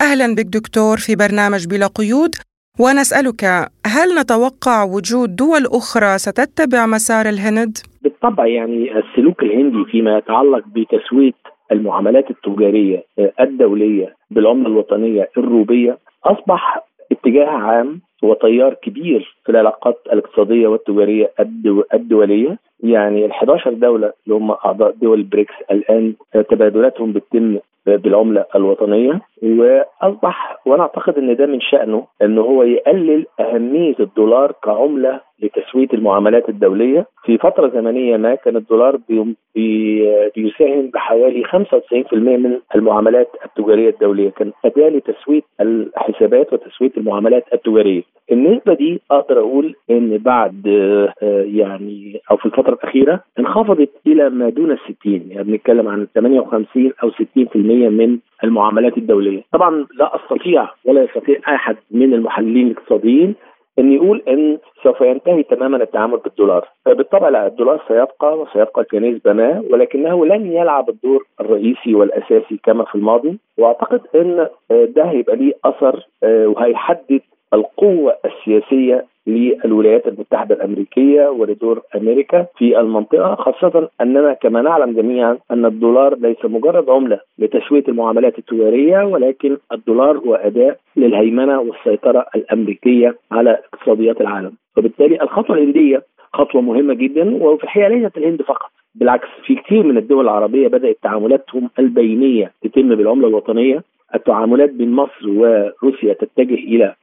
[0.01, 2.35] أهلا بك دكتور في برنامج بلا قيود
[2.81, 3.45] ونسألك
[3.87, 11.33] هل نتوقع وجود دول أخرى ستتبع مسار الهند؟ بالطبع يعني السلوك الهندي فيما يتعلق بتسوية
[11.73, 13.05] المعاملات التجارية
[13.41, 21.31] الدولية بالعملة الوطنية الروبية أصبح اتجاه عام وتيار كبير في العلاقات الاقتصادية والتجارية
[21.95, 22.59] الدولية.
[22.83, 26.15] يعني ال 11 دولة اللي هم أعضاء دول بريكس الآن
[26.51, 29.21] تبادلاتهم بتتم بالعملة الوطنية.
[29.43, 36.49] وأصبح وأنا أعتقد أن ده من شأنه أنه هو يقلل أهمية الدولار كعملة لتسوية المعاملات
[36.49, 37.07] الدولية.
[37.25, 38.99] في فترة زمنية ما كان الدولار
[40.37, 41.57] بيساهم بحوالي 95%
[42.13, 44.31] من المعاملات التجارية الدولية.
[44.31, 48.03] كان أداة لتسوية الحسابات وتسوية المعاملات التجارية.
[48.33, 50.67] النسبة دي أقدر أقول أن بعد
[51.55, 57.11] يعني أو في الفترة الأخيرة انخفضت إلى ما دون الستين يعني بنتكلم عن 58 أو
[57.11, 57.15] 60%
[57.91, 59.43] من المعاملات الدولية.
[59.53, 63.35] طبعا لا أستطيع ولا يستطيع أحد من المحللين الاقتصاديين
[63.79, 66.69] إن يقول إن سوف ينتهي تماما التعامل بالدولار.
[66.87, 72.95] بالطبع لا الدولار سيبقى وسيبقى كنسبة ما ولكنه لن يلعب الدور الرئيسي والأساسي كما في
[72.95, 73.39] الماضي.
[73.59, 77.21] وأعتقد إن ده هيبقى ليه أثر وهيحدد
[77.55, 85.65] القوة السياسية للولايات المتحدة الأمريكية ولدور أمريكا في المنطقة خاصة أننا كما نعلم جميعا أن
[85.67, 93.51] الدولار ليس مجرد عملة لتسوية المعاملات التجارية ولكن الدولار هو أداة للهيمنة والسيطرة الأمريكية على
[93.73, 94.53] اقتصاديات العالم.
[94.77, 99.97] وبالتالي الخطوة الهندية خطوة مهمة جدا وفي الحقيقة ليست الهند فقط بالعكس في كثير من
[99.97, 103.83] الدول العربية بدأت تعاملاتهم البينية تتم بالعملة الوطنية.
[104.15, 106.95] التعاملات بين مصر وروسيا تتجه إلى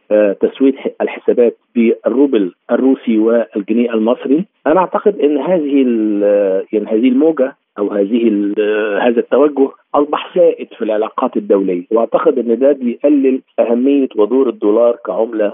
[0.42, 4.46] تسوية الحسابات بالروبل الروسي والجنيه المصري.
[4.68, 5.76] أنا أعتقد إن هذه
[6.74, 8.28] يعني هذه الموجة أو هذه
[9.02, 11.84] هذا التوجه أصبح سائد في العلاقات الدولية.
[11.92, 15.54] وأعتقد إن ده بيقلل أهمية ودور الدولار كعملة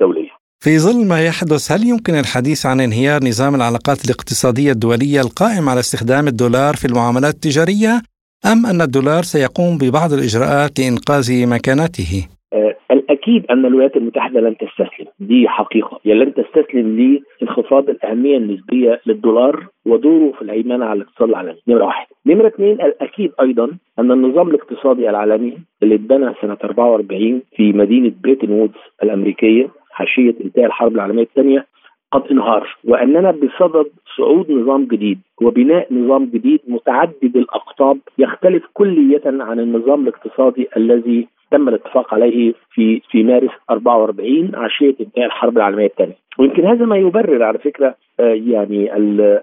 [0.00, 0.30] دولية.
[0.60, 5.80] في ظل ما يحدث هل يمكن الحديث عن انهيار نظام العلاقات الاقتصادية الدولية القائم على
[5.80, 8.02] استخدام الدولار في المعاملات التجارية؟
[8.46, 15.06] أم أن الدولار سيقوم ببعض الإجراءات لإنقاذ مكانته؟ آه الأكيد أن الولايات المتحدة لن تستسلم.
[15.20, 16.00] دي حقيقة.
[16.04, 21.58] هي لن تستسلم لانخفاض الأهمية النسبية للدولار ودوره في الهيمنة على الاقتصاد العالمي.
[21.68, 22.06] نمرة واحد.
[22.26, 23.64] نمرة اثنين الأكيد أيضا
[23.98, 30.66] أن النظام الاقتصادي العالمي اللي اتبنى سنة 44 في مدينة بريتون وودز الأمريكية عشية انتهاء
[30.66, 31.66] الحرب العالمية الثانية
[32.12, 33.86] قد انهار وأننا بصدد
[34.16, 41.68] صعود نظام جديد وبناء نظام جديد متعدد الأقطاب يختلف كليا عن النظام الاقتصادي الذي تم
[41.68, 46.16] الاتفاق عليه في في مارس 44 عشيه انتهاء الحرب العالمية الثانية.
[46.38, 48.96] ويمكن هذا ما يبرر على فكرة يعني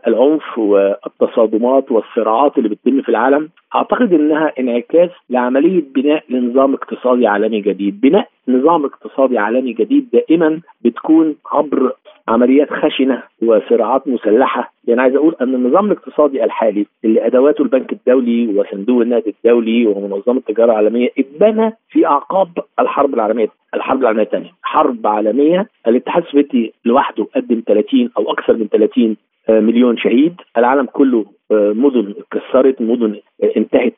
[0.08, 7.62] العنف والتصادمات والصراعات اللي بتتم في العالم أعتقد إنها انعكاس لعملية بناء لنظام اقتصادي عالمي
[7.62, 8.02] جديد.
[8.02, 11.92] بناء نظام اقتصادي عالمي جديد دائما بتكون عبر
[12.28, 14.74] عمليات خشنة وصراعات مسلحة.
[14.88, 20.38] يعني عايز أقول أن النظام الاقتصادي الحالي اللي أدواته البنك الدولي وصندوق النقد الدولي ومنظمة
[20.38, 22.50] التجارة العالمية اتبنى في أعقاب
[22.80, 24.52] الحرب العالمية الحرب العالمية الثانية.
[24.64, 29.18] حرب عالمية الاتحاد السوفيتي لوحده قدم 30 أو أكثر من 30
[29.50, 30.34] مليون شهيد.
[30.58, 33.16] العالم كله مدن اتكسرت مدن
[33.58, 33.94] انتهت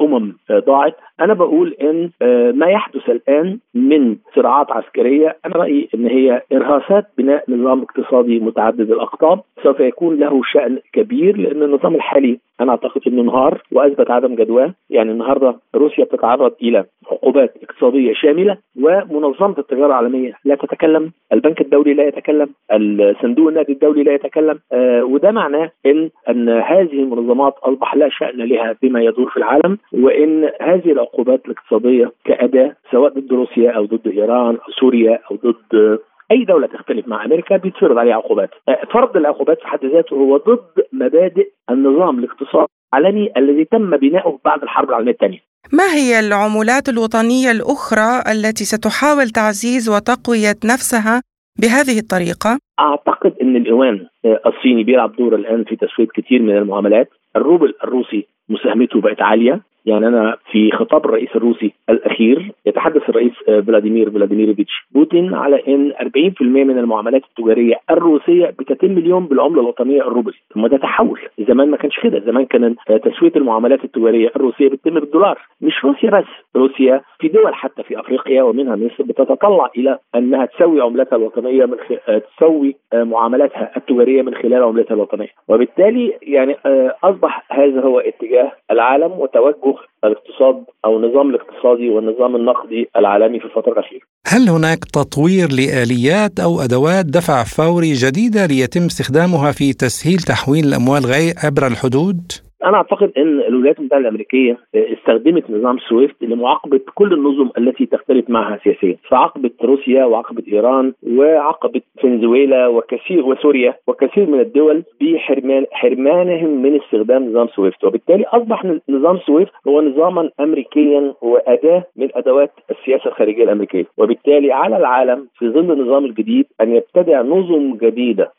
[0.00, 0.96] أمم ضاعت.
[1.20, 2.10] أنا بقول إن
[2.54, 8.90] ما يحدث الآن من صراعات عسكرية أنا رأيي إن هي إرهاصات بناء نظام اقتصادي متعدد
[8.90, 9.40] الأقطاب.
[9.62, 14.74] سوف يكون له شأن كبير لأن النظام الحالي أنا أعتقد إنه انهار وأثبت عدم جدواه
[14.90, 21.94] يعني النهارده روسيا بتتعرض إلى عقوبات اقتصادية شاملة ومنظمة التجارة العالمية لا تتكلم، البنك الدولي
[21.94, 27.94] لا يتكلم، الصندوق النقدي الدولي لا يتكلم، آه وده معناه إن أن هذه المنظمات أصبح
[27.94, 33.70] لا شأن لها بما يدور في العالم وإن هذه العقوبات الاقتصادية كأداة سواء ضد روسيا
[33.70, 35.98] أو ضد إيران أو سوريا أو ضد
[36.30, 38.50] أي دولة تختلف مع أمريكا بيتفرض عليها عقوبات.
[38.92, 44.62] فرض العقوبات في حد ذاته هو ضد مبادئ النظام الاقتصادي العالمي الذي تم بناؤه بعد
[44.62, 45.38] الحرب العالمية الثانية.
[45.72, 51.22] ما هي العملات الوطنية الأخرى التي ستحاول تعزيز وتقوية نفسها
[51.60, 54.06] بهذه الطريقة؟ أعتقد إن اليوان
[54.46, 59.60] الصيني بيلعب دور الآن في تسويه كثير من المعاملات، الروبل الروسي مساهمته بقت عالية.
[59.88, 66.42] يعني أنا في خطاب الرئيس الروسي الأخير يتحدث الرئيس فلاديمير فلاديميروفيتش بوتين على إن 40%
[66.42, 72.00] من المعاملات التجارية الروسية بتتم اليوم بالعملة الوطنية الروبل، ثم ده تحول، زمان ما كانش
[72.00, 76.26] كده، زمان كان تسوية المعاملات التجارية الروسية بتتم بالدولار، مش روسيا بس،
[76.56, 81.76] روسيا في دول حتى في أفريقيا ومنها مصر بتتطلع إلى أنها تسوي عملتها الوطنية من
[81.76, 81.92] خ...
[82.36, 86.56] تسوي معاملاتها التجارية من خلال عملتها الوطنية، وبالتالي يعني
[87.04, 93.72] أصبح هذا هو اتجاه العالم وتوجه الاقتصاد أو النظام الاقتصادي والنظام النقدي العالمي في الفترة
[93.72, 94.00] الأخيرة.
[94.26, 101.32] هل هناك تطوير لآليات أو أدوات دفع فوري جديدة ليتم استخدامها في تسهيل تحويل الأموال
[101.44, 107.86] عبر الحدود؟ أنا أعتقد إن الولايات المتحدة الأمريكية استخدمت نظام سويفت لمعاقبة كل النظم التي
[107.86, 115.66] تختلف معها سياسيا، فعاقبت روسيا وعاقبت إيران وعاقبت فنزويلا وكثير وسوريا وكثير من الدول بحرمان
[115.72, 122.50] حرمانهم من استخدام نظام سويفت، وبالتالي أصبح نظام سويفت هو نظاما امريكيا واداه من أدوات
[122.70, 128.32] السياسة الخارجية الأمريكية، وبالتالي على العالم في ظل النظام الجديد أن يبتدع نظم جديدة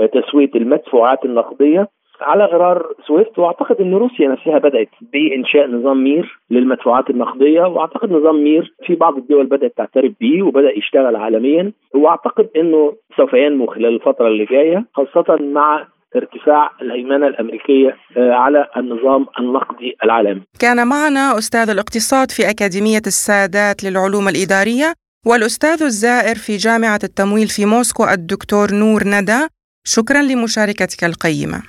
[0.00, 1.88] لتسوية المدفوعات النقدية
[2.20, 8.44] على غرار سويفت وأعتقد إن روسيا نفسها بدأت بإنشاء نظام مير للمدفوعات النقدية وأعتقد نظام
[8.44, 13.94] مير في بعض الدول بدأت تعترف به وبدأ يشتغل عالميا وأعتقد إنه سوف ينمو خلال
[13.94, 15.86] الفترة اللي جاية خاصة مع
[16.16, 20.42] ارتفاع الهيمنة الأمريكية على النظام النقدي العالمي.
[20.60, 24.92] كان معنا أستاذ الاقتصاد في أكاديمية السادات للعلوم الإدارية
[25.26, 29.55] والأستاذ الزائر في جامعة التمويل في موسكو الدكتور نور ندى
[29.88, 31.62] شكرا لمشاركتك القيمة.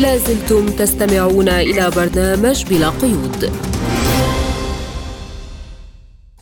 [0.00, 3.52] لازلتم تستمعون إلى برنامج بلا قيود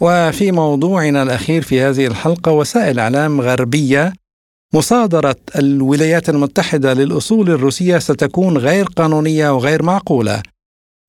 [0.00, 4.12] وفي موضوعنا الأخير في هذه الحلقة وسائل إعلام غربية
[4.74, 10.42] مصادرة الولايات المتحدة للأصول الروسية ستكون غير قانونية وغير معقولة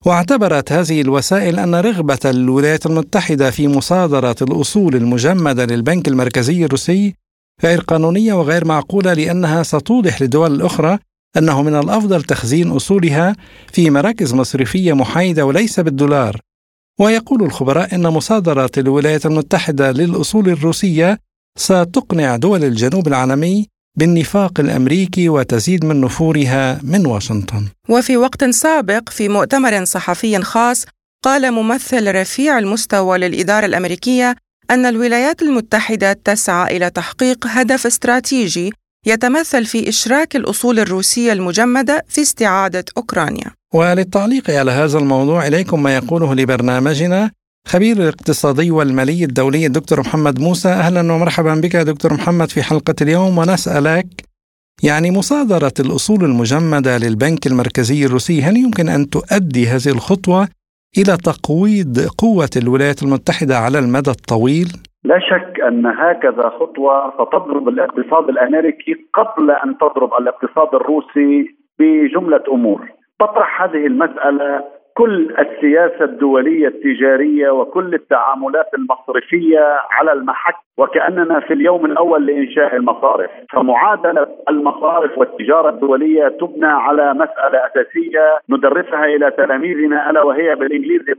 [0.05, 7.13] واعتبرت هذه الوسائل أن رغبة الولايات المتحدة في مصادرة الأصول المجمدة للبنك المركزي الروسي
[7.63, 10.99] غير قانونية وغير معقولة لأنها ستوضح للدول الأخرى
[11.37, 13.35] أنه من الأفضل تخزين أصولها
[13.73, 16.39] في مراكز مصرفية محايدة وليس بالدولار
[16.99, 21.19] ويقول الخبراء أن مصادرة الولايات المتحدة للأصول الروسية
[21.57, 27.65] ستقنع دول الجنوب العالمي بالنفاق الأمريكي وتزيد من نفورها من واشنطن.
[27.89, 30.85] وفي وقت سابق في مؤتمر صحفي خاص
[31.23, 34.35] قال ممثل رفيع المستوى للإدارة الأمريكية
[34.71, 38.73] أن الولايات المتحدة تسعى إلى تحقيق هدف استراتيجي
[39.05, 43.51] يتمثل في إشراك الأصول الروسية المجمدة في استعادة أوكرانيا.
[43.73, 47.31] وللتعليق على هذا الموضوع إليكم ما يقوله لبرنامجنا
[47.67, 50.69] خبير الاقتصادي والمالي الدولي الدكتور محمد موسى.
[50.69, 54.07] أهلا ومرحبا بك دكتور محمد في حلقة اليوم ونسألك
[54.83, 60.47] يعني مصادرة الأصول المجمدة للبنك المركزي الروسي هل يمكن أن تؤدي هذه الخطوة
[60.97, 64.67] إلى تقويض قوة الولايات المتحدة على المدى الطويل؟
[65.03, 72.81] لا شك أن هكذا خطوة ستضرب الاقتصاد الأمريكي قبل أن تضرب الاقتصاد الروسي بجملة أمور.
[73.19, 74.63] تطرح هذه المسألة
[74.97, 83.29] كل السياسة الدولية التجارية وكل التعاملات المصرفية على المحك وكأننا في اليوم الأول لإنشاء المصارف،
[83.53, 91.15] فمعادلة المصارف والتجارة الدولية تبنى على مسألة أساسية ندرسها إلى تلاميذنا ألا وهي بالإنجليزي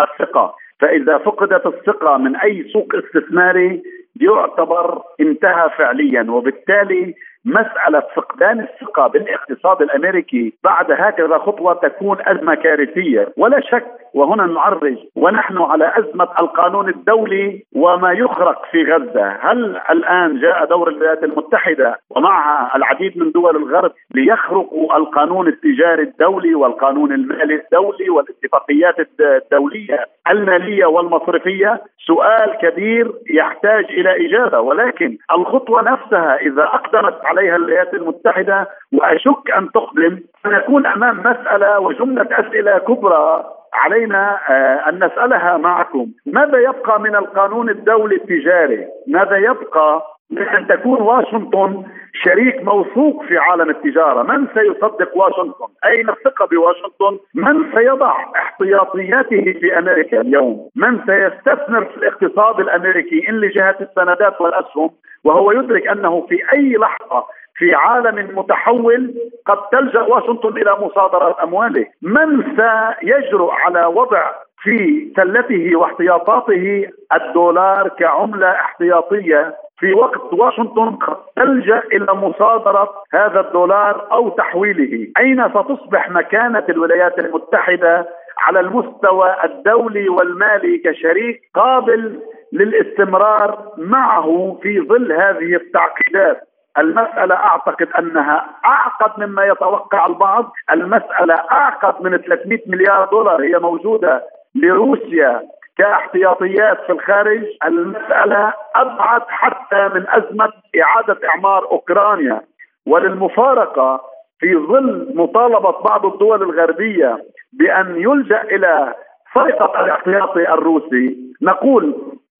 [0.00, 3.82] الثقة، فإذا فقدت الثقة من أي سوق استثماري
[4.20, 7.14] يعتبر انتهى فعليا وبالتالي
[7.44, 13.28] مسألة فقدان الثقة بالاقتصاد الأمريكي بعد هكذا خطوة تكون أزمة كارثية.
[13.36, 19.28] ولا شك وهنا نعرج ونحن على أزمة القانون الدولي وما يخرق في غزة.
[19.40, 26.54] هل الآن جاء دور الولايات المتحدة ومعها العديد من دول الغرب ليخرقوا القانون التجاري الدولي
[26.54, 36.36] والقانون المالي الدولي والاتفاقيات الدولية المالية والمصرفية؟ سؤال كبير يحتاج إلى إجابة ولكن الخطوة نفسها
[36.36, 43.44] إذا أقدمت عليها الولايات المتحدة وأشك أن تقدم سنكون أمام مسألة وجملة أسئلة كبرى
[43.74, 46.06] علينا آه، أن نسألها معكم.
[46.26, 51.84] ماذا يبقى من القانون الدولي التجاري؟ ماذا يبقى من أن تكون واشنطن
[52.24, 54.22] شريك موثوق في عالم التجارة.
[54.22, 61.96] من سيصدق واشنطن؟ أين الثقة بواشنطن؟ من سيضع احتياطياته في أمريكا اليوم؟ من سيستثمر في
[61.96, 64.90] الاقتصاد الأمريكي إن لجهة السندات والأسهم؟
[65.24, 67.24] وهو يدرك أنه في أي لحظة
[67.56, 69.14] في عالم متحول
[69.46, 74.30] قد تلجأ واشنطن إلى مصادرة أمواله، من سيجرؤ على وضع
[74.62, 84.06] في سلته واحتياطاته الدولار كعملة احتياطية في وقت واشنطن قد تلجأ إلى مصادرة هذا الدولار
[84.12, 88.08] أو تحويله، أين ستصبح مكانة الولايات المتحدة
[88.38, 92.20] على المستوى الدولي والمالي كشريك قابل
[92.52, 96.48] للاستمرار معه في ظل هذه التعقيدات؟
[96.78, 100.52] المسألة أعتقد أنها أعقد مما يتوقع البعض.
[100.72, 104.22] المسألة أعقد من 300 مليار دولار هي موجودة
[104.54, 105.42] لروسيا.
[105.78, 110.52] كاحتياطيات في الخارج المسألة أبعد حتى من أزمة
[110.82, 112.40] إعادة إعمار أوكرانيا.
[112.86, 114.00] وللمفارقة
[114.40, 118.94] في ظل مطالبة بعض الدول الغربية بأن يلجأ إلى
[119.34, 121.94] سرقة الاحتياطي الروسي نقول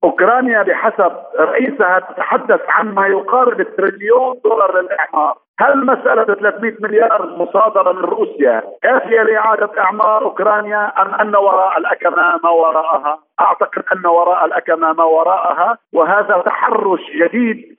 [0.04, 5.38] أوكرانيا بحسب رئيسها تتحدث عن ما يقارب التريليون دولار للإعمار.
[5.60, 12.40] هل مسألة 300 مليار مصادرة من روسيا كافية لإعادة إعمار أوكرانيا أم أن وراء الأكمة
[12.44, 17.78] ما وراءها؟ أعتقد أن وراء الأكمة ما وراءها وهذا تحرش جديد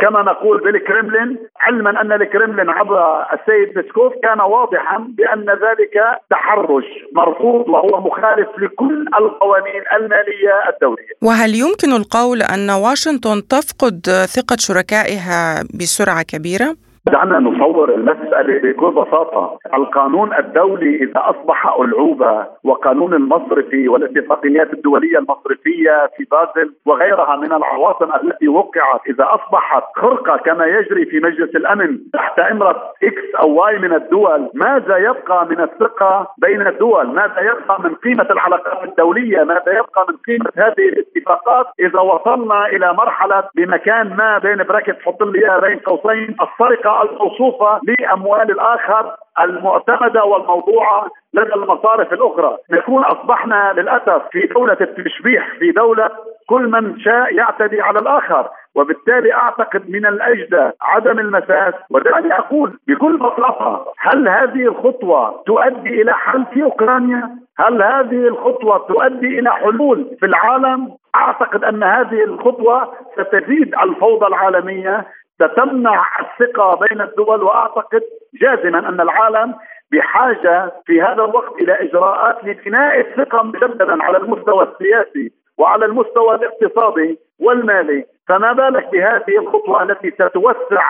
[0.00, 7.68] كما نقول بالكرملين علما أن الكرملين عبر السيد بسكوف كان واضحا بأن ذلك تحرش مرفوض
[7.68, 11.12] وهو مخالف لكل القوانين المالية الدولية.
[11.22, 14.00] وهل يمكن القول أن واشنطن تفقد
[14.36, 19.58] ثقة شركائها بسرعة كبيرة؟ دعنا نصور المسألة بكل بساطة.
[19.74, 28.12] القانون الدولي إذا أصبح ألعوبة وقانون المصرفي والاتفاقيات الدولية المصرفية في بازل وغيرها من العواصم
[28.24, 33.78] التي وقعت إذا أصبحت خرقة كما يجري في مجلس الأمن تحت إمرة إكس أو واي
[33.78, 39.72] من الدول ماذا يبقى من الثقة بين الدول؟ ماذا يبقى من قيمة العلاقات الدولية؟ ماذا
[39.72, 45.60] يبقى من قيمة هذه الاتفاقات؟ إذا وصلنا إلى مرحلة بمكان ما بين bracket حط لي
[45.62, 54.40] بين قوسين السرقة الموصوفة لأموال الآخر المعتمدة والموضوعة لدى المصارف الأخرى نكون أصبحنا للأسف في
[54.46, 56.10] دولة التشبيح في دولة
[56.48, 63.16] كل من شاء يعتدي على الآخر وبالتالي أعتقد من الأجدى عدم المساس ودعني أقول بكل
[63.16, 70.16] بساطة هل هذه الخطوة تؤدي إلى حل في أوكرانيا؟ هل هذه الخطوة تؤدي إلى حلول
[70.20, 75.06] في العالم؟ أعتقد أن هذه الخطوة ستزيد الفوضى العالمية
[75.40, 78.02] ستمنع الثقة بين الدول وأعتقد
[78.42, 79.54] جازما أن العالم
[79.92, 87.18] بحاجة في هذا الوقت إلى إجراءات لبناء الثقة مجددا على المستوى السياسي وعلى المستوى الاقتصادي
[87.40, 88.04] والمالي.
[88.28, 90.82] فما بالك بهذه الخطوة التي ستوسع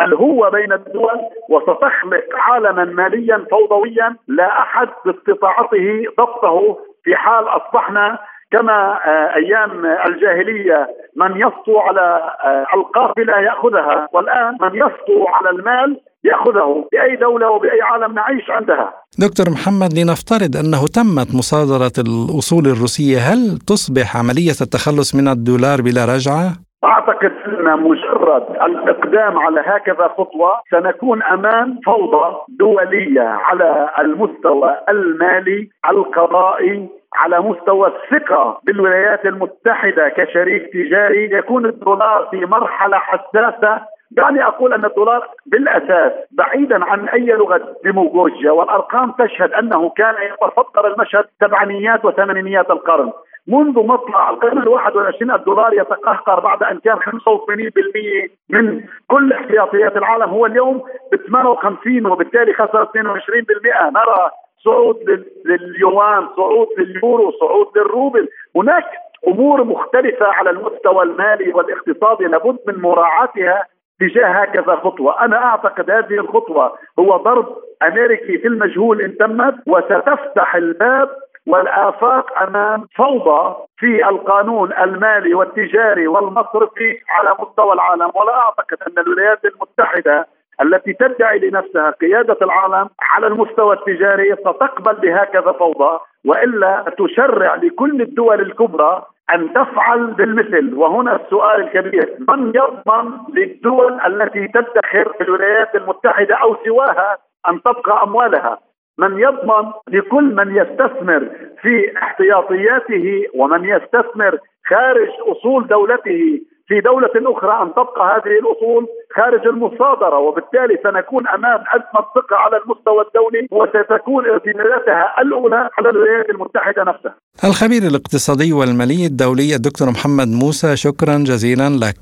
[0.00, 8.18] الهوة بين الدول وستخلق عالما ماليا فوضويا لا أحد باستطاعته ضبطه في حال أصبحنا
[8.50, 16.00] كما آه، أيام الجاهلية من يسطو على آه، القافله يأخذها والآن من يسطو على المال
[16.24, 18.92] يأخذه بأي دولة وبأي عالم نعيش عندها.
[19.18, 26.04] دكتور محمد لنفترض أنه تمت مصادرة الأصول الروسية، هل تصبح عملية التخلص من الدولار بلا
[26.14, 35.68] رجعة؟ أعتقد أن مجرد الإقدام على هكذا خطوة سنكون أمام فوضى دولية على المستوى المالي
[35.90, 43.80] القضائي على مستوى الثقة بالولايات المتحدة كشريك تجاري يكون الدولار في مرحلة حساسة.
[44.10, 50.86] دعني أقول أن الدولار بالأساس بعيدا عن أي لغة ديموغوجيا والأرقام تشهد أنه كان يتصدر
[50.86, 53.12] المشهد سبعينيات وثمانينيات القرن.
[53.48, 60.30] منذ مطلع القرن ال 21 الدولار يتقهقر بعد أن كان 85% من كل احتياطيات العالم.
[60.30, 60.82] هو اليوم
[61.12, 64.30] ب 58 وبالتالي خسر 22% نرى
[64.64, 68.28] صعود لليوان صعود لليورو صعود للروبل.
[68.56, 68.84] هناك
[69.28, 73.64] أمور مختلفة على المستوى المالي والاقتصادي لابد من مراعاتها
[74.00, 80.54] تجاه هكذا خطوة، أنا أعتقد هذه الخطوة هو ضرب أمريكي في المجهول إن تمت وستفتح
[80.54, 81.08] الباب
[81.46, 88.10] والآفاق أمام فوضى في القانون المالي والتجاري والمصرفي على مستوى العالم.
[88.14, 90.26] ولا أعتقد أن الولايات المتحدة
[90.62, 98.40] التي تدعي لنفسها قيادة العالم على المستوى التجاري ستقبل بهكذا فوضى وإلا تشرع لكل الدول
[98.40, 99.02] الكبرى
[99.34, 100.74] أن تفعل بالمثل.
[100.74, 108.02] وهنا السؤال الكبير من يضمن للدول التي تدخر في الولايات المتحدة أو سواها أن تبقى
[108.02, 108.58] أموالها؟
[108.98, 111.28] من يضمن لكل من يستثمر
[111.62, 119.46] في احتياطياته ومن يستثمر خارج أصول دولته في دولة أخرى أن تبقى هذه الأصول خارج
[119.46, 126.84] المصادرة وبالتالي سنكون أمام أزمة ثقة على المستوى الدولي وستكون اعتماداتها الأولى على الولايات المتحدة
[126.84, 127.14] نفسها.
[127.44, 132.00] الخبير الاقتصادي والمالي الدولي الدكتور محمد موسى شكرا جزيلا لك.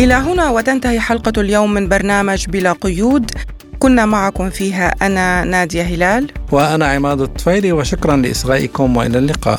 [0.00, 3.30] إلى هنا وتنتهي حلقة اليوم من برنامج بلا قيود.
[3.78, 6.30] كنا معكم فيها أنا نادية هلال.
[6.52, 9.58] وأنا عماد الطفيلي وشكرا لإصغائكم وإلى اللقاء.